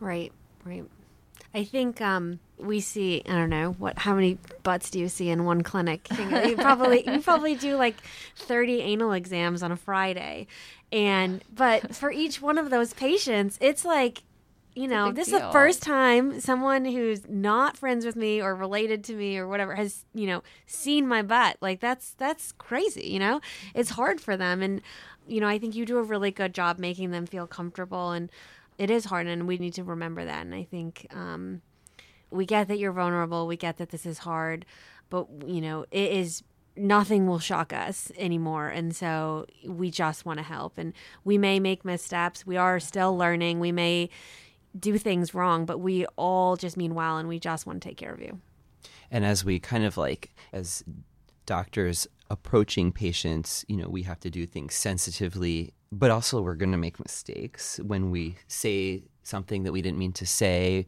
Right, 0.00 0.32
right. 0.64 0.84
I 1.54 1.64
think 1.64 2.00
um, 2.00 2.40
we 2.58 2.80
see. 2.80 3.22
I 3.26 3.32
don't 3.32 3.50
know 3.50 3.72
what. 3.72 3.98
How 3.98 4.14
many 4.14 4.38
butts 4.62 4.90
do 4.90 4.98
you 4.98 5.08
see 5.08 5.30
in 5.30 5.44
one 5.44 5.62
clinic? 5.62 6.06
You 6.18 6.56
probably 6.56 7.08
you 7.10 7.20
probably 7.20 7.54
do 7.54 7.76
like 7.76 7.96
thirty 8.36 8.80
anal 8.80 9.12
exams 9.12 9.62
on 9.62 9.72
a 9.72 9.76
Friday, 9.76 10.46
and 10.92 11.42
but 11.54 11.94
for 11.94 12.10
each 12.10 12.40
one 12.42 12.58
of 12.58 12.70
those 12.70 12.92
patients, 12.92 13.58
it's 13.60 13.84
like 13.84 14.22
you 14.78 14.86
know, 14.86 15.10
this 15.10 15.26
deal. 15.26 15.38
is 15.38 15.42
the 15.42 15.50
first 15.50 15.82
time 15.82 16.40
someone 16.40 16.84
who's 16.84 17.28
not 17.28 17.76
friends 17.76 18.06
with 18.06 18.14
me 18.14 18.40
or 18.40 18.54
related 18.54 19.02
to 19.04 19.14
me 19.14 19.36
or 19.36 19.48
whatever 19.48 19.74
has, 19.74 20.04
you 20.14 20.28
know, 20.28 20.44
seen 20.66 21.08
my 21.08 21.20
butt. 21.20 21.56
Like 21.60 21.80
that's 21.80 22.12
that's 22.12 22.52
crazy, 22.52 23.08
you 23.08 23.18
know? 23.18 23.40
It's 23.74 23.90
hard 23.90 24.20
for 24.20 24.36
them 24.36 24.62
and 24.62 24.80
you 25.26 25.40
know, 25.40 25.48
I 25.48 25.58
think 25.58 25.74
you 25.74 25.84
do 25.84 25.98
a 25.98 26.02
really 26.02 26.30
good 26.30 26.54
job 26.54 26.78
making 26.78 27.10
them 27.10 27.26
feel 27.26 27.48
comfortable 27.48 28.12
and 28.12 28.30
it 28.78 28.90
is 28.90 29.04
hard 29.04 29.26
and 29.26 29.46
we 29.46 29.58
need 29.58 29.74
to 29.74 29.84
remember 29.84 30.24
that 30.24 30.46
and 30.46 30.54
I 30.54 30.64
think 30.64 31.06
um 31.14 31.62
we 32.30 32.44
get 32.44 32.68
that 32.68 32.78
you're 32.78 32.92
vulnerable, 32.92 33.46
we 33.46 33.56
get 33.56 33.78
that 33.78 33.88
this 33.88 34.04
is 34.04 34.18
hard, 34.18 34.66
but 35.08 35.26
you 35.46 35.62
know, 35.62 35.86
it 35.90 36.12
is 36.12 36.42
nothing 36.76 37.26
will 37.26 37.38
shock 37.38 37.72
us 37.72 38.12
anymore. 38.18 38.68
And 38.68 38.94
so 38.94 39.46
we 39.66 39.90
just 39.90 40.26
want 40.26 40.38
to 40.38 40.44
help. 40.44 40.76
And 40.76 40.92
we 41.24 41.38
may 41.38 41.58
make 41.58 41.86
missteps. 41.86 42.46
We 42.46 42.58
are 42.58 42.78
still 42.78 43.16
learning. 43.16 43.60
We 43.60 43.72
may, 43.72 44.10
do 44.78 44.98
things 44.98 45.34
wrong, 45.34 45.64
but 45.66 45.78
we 45.78 46.06
all 46.16 46.56
just 46.56 46.76
mean 46.76 46.94
well 46.94 47.18
and 47.18 47.28
we 47.28 47.38
just 47.38 47.66
want 47.66 47.82
to 47.82 47.88
take 47.88 47.96
care 47.96 48.12
of 48.12 48.20
you. 48.20 48.40
And 49.10 49.24
as 49.24 49.44
we 49.44 49.58
kind 49.58 49.84
of 49.84 49.96
like, 49.96 50.30
as 50.52 50.84
doctors 51.46 52.06
approaching 52.30 52.92
patients, 52.92 53.64
you 53.68 53.76
know, 53.76 53.88
we 53.88 54.02
have 54.02 54.20
to 54.20 54.30
do 54.30 54.46
things 54.46 54.74
sensitively, 54.74 55.72
but 55.90 56.10
also 56.10 56.42
we're 56.42 56.54
going 56.54 56.72
to 56.72 56.78
make 56.78 56.98
mistakes 57.00 57.80
when 57.82 58.10
we 58.10 58.36
say 58.48 59.04
something 59.22 59.62
that 59.62 59.72
we 59.72 59.82
didn't 59.82 59.98
mean 59.98 60.12
to 60.12 60.26
say. 60.26 60.86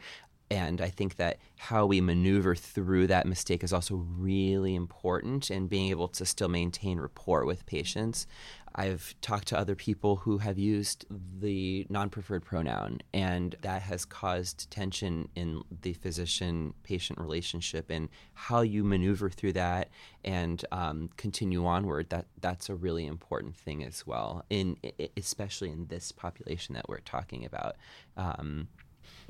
And 0.51 0.81
I 0.81 0.89
think 0.89 1.17
that 1.17 1.39
how 1.57 1.87
we 1.87 2.01
maneuver 2.01 2.57
through 2.57 3.07
that 3.07 3.27
mistake 3.27 3.63
is 3.63 3.73
also 3.73 3.95
really 3.95 4.75
important 4.75 5.49
and 5.49 5.69
being 5.69 5.91
able 5.91 6.09
to 6.09 6.27
still 6.27 6.49
maintain 6.49 6.99
rapport 6.99 7.45
with 7.45 7.67
patients. 7.67 8.27
I've 8.75 9.15
talked 9.21 9.49
to 9.49 9.59
other 9.59 9.75
people 9.75 10.17
who 10.17 10.39
have 10.39 10.59
used 10.59 11.05
the 11.41 11.87
non 11.89 12.09
preferred 12.09 12.45
pronoun, 12.45 13.01
and 13.13 13.57
that 13.63 13.83
has 13.83 14.05
caused 14.05 14.71
tension 14.71 15.29
in 15.35 15.63
the 15.83 15.93
physician 15.95 16.75
patient 16.85 17.19
relationship. 17.19 17.91
And 17.91 18.09
how 18.35 18.61
you 18.61 18.85
maneuver 18.85 19.29
through 19.29 19.55
that 19.55 19.89
and 20.25 20.65
um, 20.71 21.11
continue 21.17 21.67
onward, 21.67 22.11
that, 22.11 22.27
that's 22.41 22.69
a 22.69 22.75
really 22.75 23.07
important 23.07 23.57
thing 23.57 23.83
as 23.83 24.07
well, 24.07 24.45
in, 24.51 24.77
especially 25.17 25.71
in 25.71 25.87
this 25.87 26.13
population 26.13 26.75
that 26.75 26.89
we're 26.89 27.01
talking 27.01 27.45
about. 27.45 27.77
Um, 28.17 28.69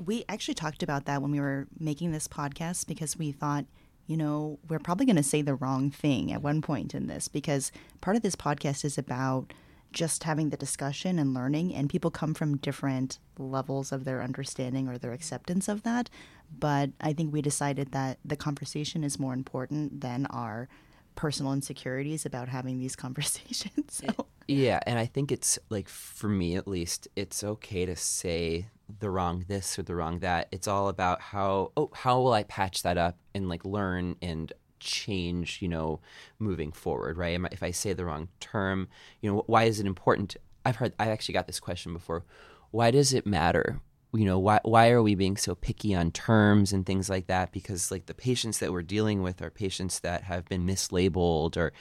we 0.03 0.25
actually 0.27 0.55
talked 0.55 0.83
about 0.83 1.05
that 1.05 1.21
when 1.21 1.31
we 1.31 1.39
were 1.39 1.67
making 1.79 2.11
this 2.11 2.27
podcast 2.27 2.87
because 2.87 3.17
we 3.17 3.31
thought 3.31 3.65
you 4.07 4.17
know, 4.17 4.59
we're 4.67 4.79
probably 4.79 5.05
going 5.05 5.15
to 5.15 5.23
say 5.23 5.41
the 5.41 5.55
wrong 5.55 5.89
thing 5.89 6.33
at 6.33 6.41
one 6.41 6.61
point 6.61 6.93
in 6.93 7.07
this 7.07 7.29
because 7.29 7.71
part 8.01 8.17
of 8.17 8.23
this 8.23 8.35
podcast 8.35 8.83
is 8.83 8.97
about 8.97 9.53
just 9.93 10.23
having 10.23 10.49
the 10.49 10.57
discussion 10.57 11.19
and 11.19 11.33
learning, 11.33 11.73
and 11.73 11.89
people 11.89 12.11
come 12.11 12.33
from 12.33 12.57
different 12.57 13.19
levels 13.37 13.91
of 13.91 14.05
their 14.05 14.21
understanding 14.21 14.87
or 14.87 14.97
their 14.97 15.13
acceptance 15.13 15.67
of 15.67 15.83
that. 15.83 16.09
But 16.57 16.91
I 16.99 17.13
think 17.13 17.31
we 17.31 17.41
decided 17.41 17.91
that 17.91 18.17
the 18.23 18.35
conversation 18.35 19.03
is 19.03 19.19
more 19.19 19.33
important 19.33 20.01
than 20.01 20.25
our 20.27 20.67
personal 21.15 21.53
insecurities 21.53 22.25
about 22.25 22.49
having 22.49 22.79
these 22.79 22.95
conversations. 22.97 24.01
So. 24.05 24.27
Yeah, 24.47 24.79
and 24.85 24.97
I 24.99 25.05
think 25.05 25.31
it's 25.31 25.59
like 25.69 25.87
for 25.87 26.27
me 26.27 26.55
at 26.55 26.67
least, 26.67 27.07
it's 27.15 27.43
okay 27.43 27.85
to 27.85 27.95
say 27.95 28.67
the 29.01 29.09
wrong 29.09 29.43
this 29.47 29.77
or 29.77 29.83
the 29.83 29.95
wrong 29.95 30.19
that. 30.19 30.47
It's 30.51 30.67
all 30.67 30.87
about 30.87 31.19
how 31.21 31.73
oh 31.75 31.89
how 31.93 32.21
will 32.21 32.33
I 32.33 32.43
patch 32.43 32.83
that 32.83 32.97
up 32.97 33.17
and 33.35 33.49
like 33.49 33.65
learn 33.65 34.15
and 34.21 34.53
change, 34.79 35.61
you 35.61 35.67
know, 35.67 35.99
moving 36.39 36.71
forward, 36.71 37.17
right? 37.17 37.39
If 37.51 37.61
I 37.61 37.71
say 37.71 37.93
the 37.93 38.05
wrong 38.05 38.29
term, 38.39 38.87
you 39.19 39.31
know, 39.31 39.43
why 39.47 39.65
is 39.65 39.79
it 39.79 39.85
important? 39.85 40.37
I've 40.65 40.77
heard 40.77 40.93
I 40.99 41.09
actually 41.09 41.33
got 41.33 41.47
this 41.47 41.59
question 41.59 41.93
before. 41.93 42.23
Why 42.71 42.91
does 42.91 43.13
it 43.13 43.25
matter? 43.25 43.81
You 44.13 44.25
know, 44.25 44.39
why 44.39 44.59
why 44.63 44.89
are 44.91 45.03
we 45.03 45.15
being 45.15 45.37
so 45.37 45.55
picky 45.55 45.95
on 45.95 46.11
terms 46.11 46.71
and 46.71 46.85
things 46.85 47.09
like 47.09 47.27
that? 47.27 47.51
Because 47.51 47.91
like 47.91 48.05
the 48.05 48.13
patients 48.13 48.59
that 48.59 48.71
we're 48.71 48.81
dealing 48.81 49.21
with 49.21 49.41
are 49.41 49.49
patients 49.49 49.99
that 49.99 50.23
have 50.23 50.45
been 50.45 50.65
mislabeled 50.65 51.57
or 51.57 51.73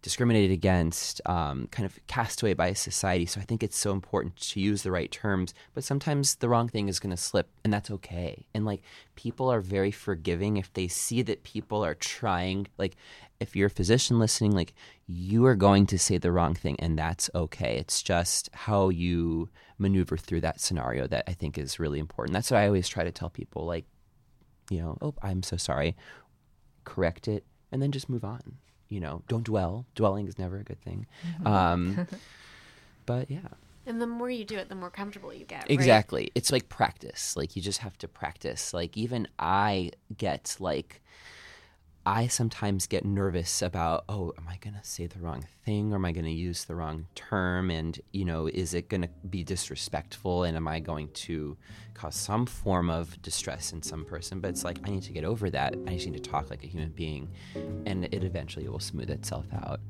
discriminated 0.00 0.52
against, 0.52 1.20
um, 1.26 1.66
kind 1.72 1.84
of 1.84 1.98
cast 2.06 2.42
away 2.42 2.54
by 2.54 2.72
society. 2.72 3.26
So 3.26 3.40
I 3.40 3.44
think 3.44 3.62
it's 3.62 3.76
so 3.76 3.92
important 3.92 4.36
to 4.36 4.60
use 4.60 4.82
the 4.82 4.92
right 4.92 5.10
terms, 5.10 5.54
but 5.74 5.82
sometimes 5.82 6.36
the 6.36 6.48
wrong 6.48 6.68
thing 6.68 6.88
is 6.88 7.00
going 7.00 7.10
to 7.10 7.16
slip, 7.16 7.48
and 7.64 7.72
that's 7.72 7.90
okay. 7.90 8.46
And 8.54 8.64
like 8.64 8.82
people 9.16 9.50
are 9.50 9.60
very 9.60 9.90
forgiving 9.90 10.56
if 10.56 10.72
they 10.72 10.86
see 10.86 11.22
that 11.22 11.42
people 11.42 11.84
are 11.84 11.94
trying, 11.94 12.68
like, 12.78 12.96
if 13.40 13.54
you're 13.54 13.66
a 13.66 13.70
physician 13.70 14.18
listening, 14.18 14.52
like 14.52 14.74
you 15.06 15.46
are 15.46 15.56
going 15.56 15.86
to 15.86 15.98
say 15.98 16.18
the 16.18 16.32
wrong 16.32 16.54
thing, 16.54 16.76
and 16.78 16.98
that's 16.98 17.28
okay. 17.34 17.76
It's 17.76 18.02
just 18.02 18.48
how 18.52 18.90
you 18.90 19.48
maneuver 19.78 20.16
through 20.16 20.42
that 20.42 20.60
scenario 20.60 21.06
that 21.08 21.24
I 21.26 21.32
think 21.32 21.58
is 21.58 21.80
really 21.80 21.98
important. 21.98 22.34
That's 22.34 22.50
what 22.50 22.58
I 22.58 22.66
always 22.66 22.88
try 22.88 23.04
to 23.04 23.12
tell 23.12 23.30
people, 23.30 23.64
like, 23.64 23.84
you 24.70 24.80
know, 24.80 24.96
oh, 25.00 25.14
I'm 25.22 25.42
so 25.42 25.56
sorry. 25.56 25.96
Correct 26.84 27.26
it, 27.26 27.44
and 27.72 27.82
then 27.82 27.90
just 27.90 28.08
move 28.08 28.24
on 28.24 28.58
you 28.88 29.00
know, 29.00 29.22
don't 29.28 29.44
dwell. 29.44 29.86
Dwelling 29.94 30.26
is 30.26 30.38
never 30.38 30.58
a 30.58 30.64
good 30.64 30.80
thing. 30.82 31.06
Mm-hmm. 31.40 31.46
Um, 31.46 32.06
but 33.06 33.30
yeah. 33.30 33.48
And 33.86 34.02
the 34.02 34.06
more 34.06 34.28
you 34.28 34.44
do 34.44 34.58
it, 34.58 34.68
the 34.68 34.74
more 34.74 34.90
comfortable 34.90 35.32
you 35.32 35.44
get. 35.44 35.70
Exactly. 35.70 36.22
Right? 36.22 36.32
It's 36.34 36.52
like 36.52 36.68
practice. 36.68 37.36
Like 37.36 37.56
you 37.56 37.62
just 37.62 37.78
have 37.80 37.96
to 37.98 38.08
practice. 38.08 38.74
Like 38.74 38.96
even 38.96 39.28
I 39.38 39.92
get 40.16 40.56
like 40.60 41.00
I 42.08 42.26
sometimes 42.26 42.86
get 42.86 43.04
nervous 43.04 43.60
about, 43.60 44.04
oh, 44.08 44.32
am 44.38 44.48
I 44.48 44.56
going 44.62 44.72
to 44.72 44.82
say 44.82 45.06
the 45.06 45.18
wrong 45.18 45.44
thing 45.66 45.92
or 45.92 45.96
am 45.96 46.06
I 46.06 46.12
going 46.12 46.24
to 46.24 46.30
use 46.30 46.64
the 46.64 46.74
wrong 46.74 47.04
term? 47.14 47.70
And, 47.70 48.00
you 48.12 48.24
know, 48.24 48.46
is 48.46 48.72
it 48.72 48.88
going 48.88 49.02
to 49.02 49.10
be 49.28 49.44
disrespectful 49.44 50.44
and 50.44 50.56
am 50.56 50.66
I 50.66 50.80
going 50.80 51.10
to 51.10 51.58
cause 51.92 52.16
some 52.16 52.46
form 52.46 52.88
of 52.88 53.20
distress 53.20 53.74
in 53.74 53.82
some 53.82 54.06
person? 54.06 54.40
But 54.40 54.48
it's 54.48 54.64
like, 54.64 54.78
I 54.86 54.90
need 54.90 55.02
to 55.02 55.12
get 55.12 55.24
over 55.24 55.50
that. 55.50 55.76
I 55.86 55.96
just 55.96 56.06
need 56.06 56.24
to 56.24 56.30
talk 56.30 56.48
like 56.48 56.64
a 56.64 56.66
human 56.66 56.92
being 56.92 57.28
and 57.84 58.06
it 58.06 58.24
eventually 58.24 58.66
will 58.68 58.80
smooth 58.80 59.10
itself 59.10 59.44
out. 59.52 59.80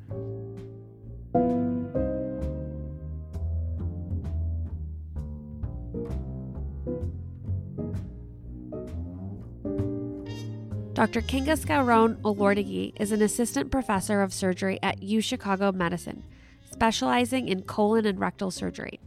Dr. 10.99 11.21
Kinga 11.21 11.57
Skowron 11.57 12.21
Olortegui 12.23 12.93
is 12.99 13.13
an 13.13 13.23
assistant 13.23 13.71
professor 13.71 14.21
of 14.21 14.35
surgery 14.35 14.81
at 14.83 15.01
U 15.01 15.21
Chicago 15.21 15.71
Medicine, 15.71 16.25
specializing 16.73 17.47
in 17.47 17.63
colon 17.63 18.05
and 18.05 18.19
rectal 18.19 18.51
surgery. 18.51 18.99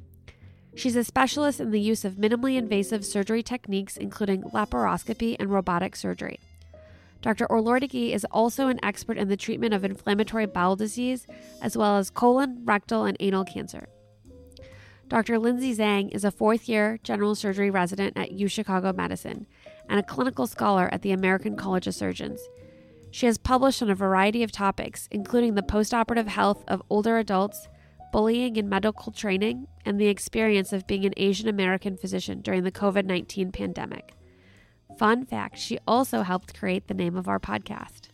She's 0.74 0.96
a 0.96 1.04
specialist 1.04 1.60
in 1.60 1.72
the 1.72 1.82
use 1.82 2.06
of 2.06 2.14
minimally 2.14 2.56
invasive 2.56 3.04
surgery 3.04 3.44
techniques, 3.44 3.98
including 3.98 4.44
laparoscopy 4.44 5.36
and 5.38 5.52
robotic 5.52 5.98
surgery. 5.98 6.40
Dr. 7.22 7.46
Olortegui 7.48 8.14
is 8.14 8.26
also 8.32 8.70
an 8.70 8.80
expert 8.82 9.18
in 9.18 9.28
the 9.28 9.36
treatment 9.36 9.74
of 9.74 9.84
inflammatory 9.84 10.46
bowel 10.46 10.78
disease, 10.78 11.28
as 11.62 11.76
well 11.76 11.98
as 11.98 12.10
colon, 12.10 12.62
rectal, 12.64 13.04
and 13.04 13.18
anal 13.20 13.44
cancer. 13.44 13.90
Dr. 15.10 15.38
Lindsay 15.38 15.76
Zhang 15.76 16.10
is 16.16 16.24
a 16.24 16.32
fourth 16.32 16.70
year 16.70 17.02
general 17.04 17.36
surgery 17.36 17.70
resident 17.70 18.16
at 18.16 18.32
U 18.32 18.48
Chicago 18.48 18.94
Medicine 18.94 19.46
and 19.92 20.00
a 20.00 20.04
clinical 20.04 20.48
scholar 20.48 20.90
at 20.94 21.02
the 21.02 21.12
American 21.12 21.58
College 21.58 21.86
of 21.86 21.94
Surgeons. 21.94 22.40
She 23.12 23.26
has 23.26 23.38
published 23.38 23.82
on 23.82 23.90
a 23.90 23.96
variety 23.96 24.42
of 24.42 24.50
topics, 24.52 25.10
including 25.12 25.54
the 25.54 25.62
postoperative 25.62 26.28
health 26.28 26.64
of 26.70 26.82
older 26.90 27.18
adults, 27.18 27.68
bullying 28.14 28.56
in 28.56 28.70
medical 28.70 29.12
training, 29.12 29.68
and 29.86 30.00
the 30.00 30.08
experience 30.08 30.72
of 30.72 30.88
being 30.88 31.06
an 31.06 31.14
Asian 31.18 31.50
American 31.50 31.98
physician 31.98 32.40
during 32.40 32.64
the 32.64 32.72
COVID 32.72 33.06
19 33.06 33.52
pandemic. 33.52 34.14
Fun 34.98 35.26
fact 35.26 35.60
she 35.60 35.78
also 35.86 36.22
helped 36.22 36.58
create 36.58 36.88
the 36.88 36.94
name 36.94 37.18
of 37.18 37.28
our 37.28 37.40
podcast. 37.40 38.08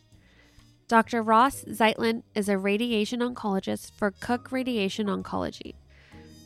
Dr. 0.88 1.22
Ross 1.22 1.64
Zeitlin 1.66 2.24
is 2.34 2.50
a 2.50 2.58
radiation 2.58 3.20
oncologist 3.20 3.92
for 3.92 4.10
Cook 4.10 4.52
Radiation 4.52 5.08
Oncology. 5.08 5.76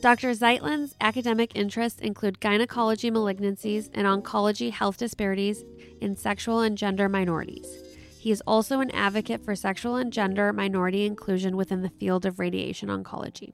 Dr. 0.02 0.30
Zeitlin's 0.34 0.96
academic 1.00 1.52
interests 1.54 2.00
include 2.00 2.40
gynecology 2.40 3.08
malignancies 3.08 3.88
and 3.94 4.04
oncology 4.04 4.72
health 4.72 4.96
disparities 4.96 5.62
in 6.00 6.16
sexual 6.16 6.58
and 6.58 6.76
gender 6.76 7.08
minorities. 7.08 7.68
He 8.18 8.32
is 8.32 8.42
also 8.44 8.80
an 8.80 8.90
advocate 8.90 9.44
for 9.44 9.54
sexual 9.54 9.94
and 9.94 10.12
gender 10.12 10.52
minority 10.52 11.06
inclusion 11.06 11.56
within 11.56 11.82
the 11.82 11.88
field 11.88 12.26
of 12.26 12.40
radiation 12.40 12.88
oncology. 12.88 13.52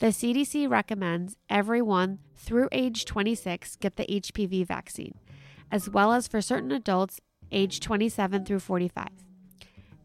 The 0.00 0.06
CDC 0.06 0.68
recommends 0.68 1.36
everyone 1.48 2.18
through 2.34 2.68
age 2.72 3.04
26 3.04 3.76
get 3.76 3.94
the 3.94 4.06
HPV 4.06 4.66
vaccine, 4.66 5.14
as 5.70 5.88
well 5.88 6.12
as 6.12 6.26
for 6.26 6.42
certain 6.42 6.72
adults 6.72 7.20
age 7.52 7.78
27 7.78 8.44
through 8.44 8.58
45. 8.58 9.10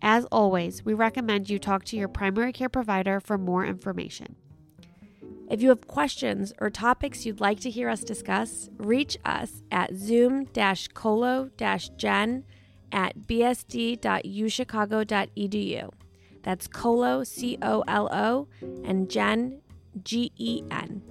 As 0.04 0.26
always, 0.26 0.86
we 0.86 0.94
recommend 0.94 1.50
you 1.50 1.58
talk 1.58 1.84
to 1.86 1.98
your 1.98 2.10
primary 2.10 2.54
care 2.54 2.70
provider 2.70 3.20
for 3.20 3.40
more 3.40 3.66
information. 3.66 4.36
If 5.50 5.62
you 5.62 5.68
have 5.70 5.88
questions 5.88 6.54
or 6.60 6.70
topics 6.70 7.26
you'd 7.26 7.42
like 7.42 7.60
to 7.62 7.70
hear 7.70 7.90
us 7.90 8.04
discuss, 8.04 8.70
reach 8.78 9.18
us 9.26 9.64
at 9.72 9.96
zoom 9.96 10.48
colo 10.94 11.50
gen 11.58 12.44
at 12.92 13.18
bsd.uchicago.edu. 13.20 15.90
That's 16.44 16.68
colo, 16.68 17.24
C 17.24 17.58
O 17.62 17.84
L 17.88 18.14
O, 18.14 18.48
and 18.84 19.10
gen, 19.10 19.62
G 20.04 20.32
E 20.38 20.64
N. 20.70 21.02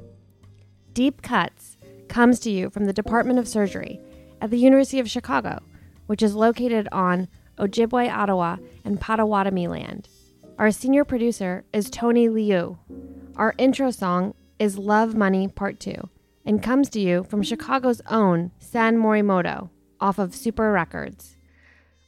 Deep 0.92 1.23
Cuts 1.23 1.77
comes 2.09 2.38
to 2.40 2.51
you 2.51 2.71
from 2.71 2.85
the 2.85 2.92
Department 2.92 3.38
of 3.38 3.49
Surgery 3.49 4.01
at 4.40 4.51
the 4.51 4.59
University 4.59 4.99
of 4.99 5.11
Chicago, 5.11 5.61
which 6.07 6.23
is 6.23 6.35
located 6.35 6.88
on 6.92 7.29
Ojibwe, 7.59 8.12
Ottawa, 8.12 8.57
and 8.85 9.01
Potawatomi 9.01 9.68
land. 9.68 10.09
Our 10.59 10.71
senior 10.71 11.05
producer 11.05 11.64
is 11.73 11.88
Tony 11.88 12.29
Liu. 12.29 12.79
Our 13.37 13.55
intro 13.57 13.90
song 13.90 14.35
is 14.59 14.77
Love 14.77 15.14
Money 15.14 15.49
Part 15.49 15.81
2 15.81 15.95
and 16.45 16.62
comes 16.62 16.90
to 16.90 17.01
you 17.01 17.25
from 17.25 17.42
Chicago's 17.42 18.03
own 18.11 18.51
Sen 18.59 18.99
Morimoto 18.99 19.71
off 20.01 20.18
of 20.18 20.35
Sooper 20.35 20.71
Records. 20.71 21.38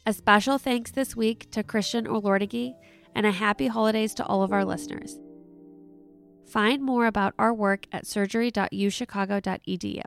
A 0.04 0.12
special 0.12 0.58
thanks 0.58 0.90
this 0.90 1.16
week 1.16 1.50
to 1.52 1.62
Christian 1.62 2.04
Olordigui 2.04 2.74
and 3.14 3.24
a 3.24 3.32
happy 3.32 3.68
holidays 3.68 4.12
to 4.14 4.26
all 4.26 4.42
of 4.42 4.52
our 4.52 4.66
listeners. 4.66 5.18
Find 6.46 6.82
more 6.82 7.06
about 7.06 7.32
our 7.38 7.54
work 7.54 7.86
at 7.90 8.06
surgery.uchicago.edu. 8.06 10.02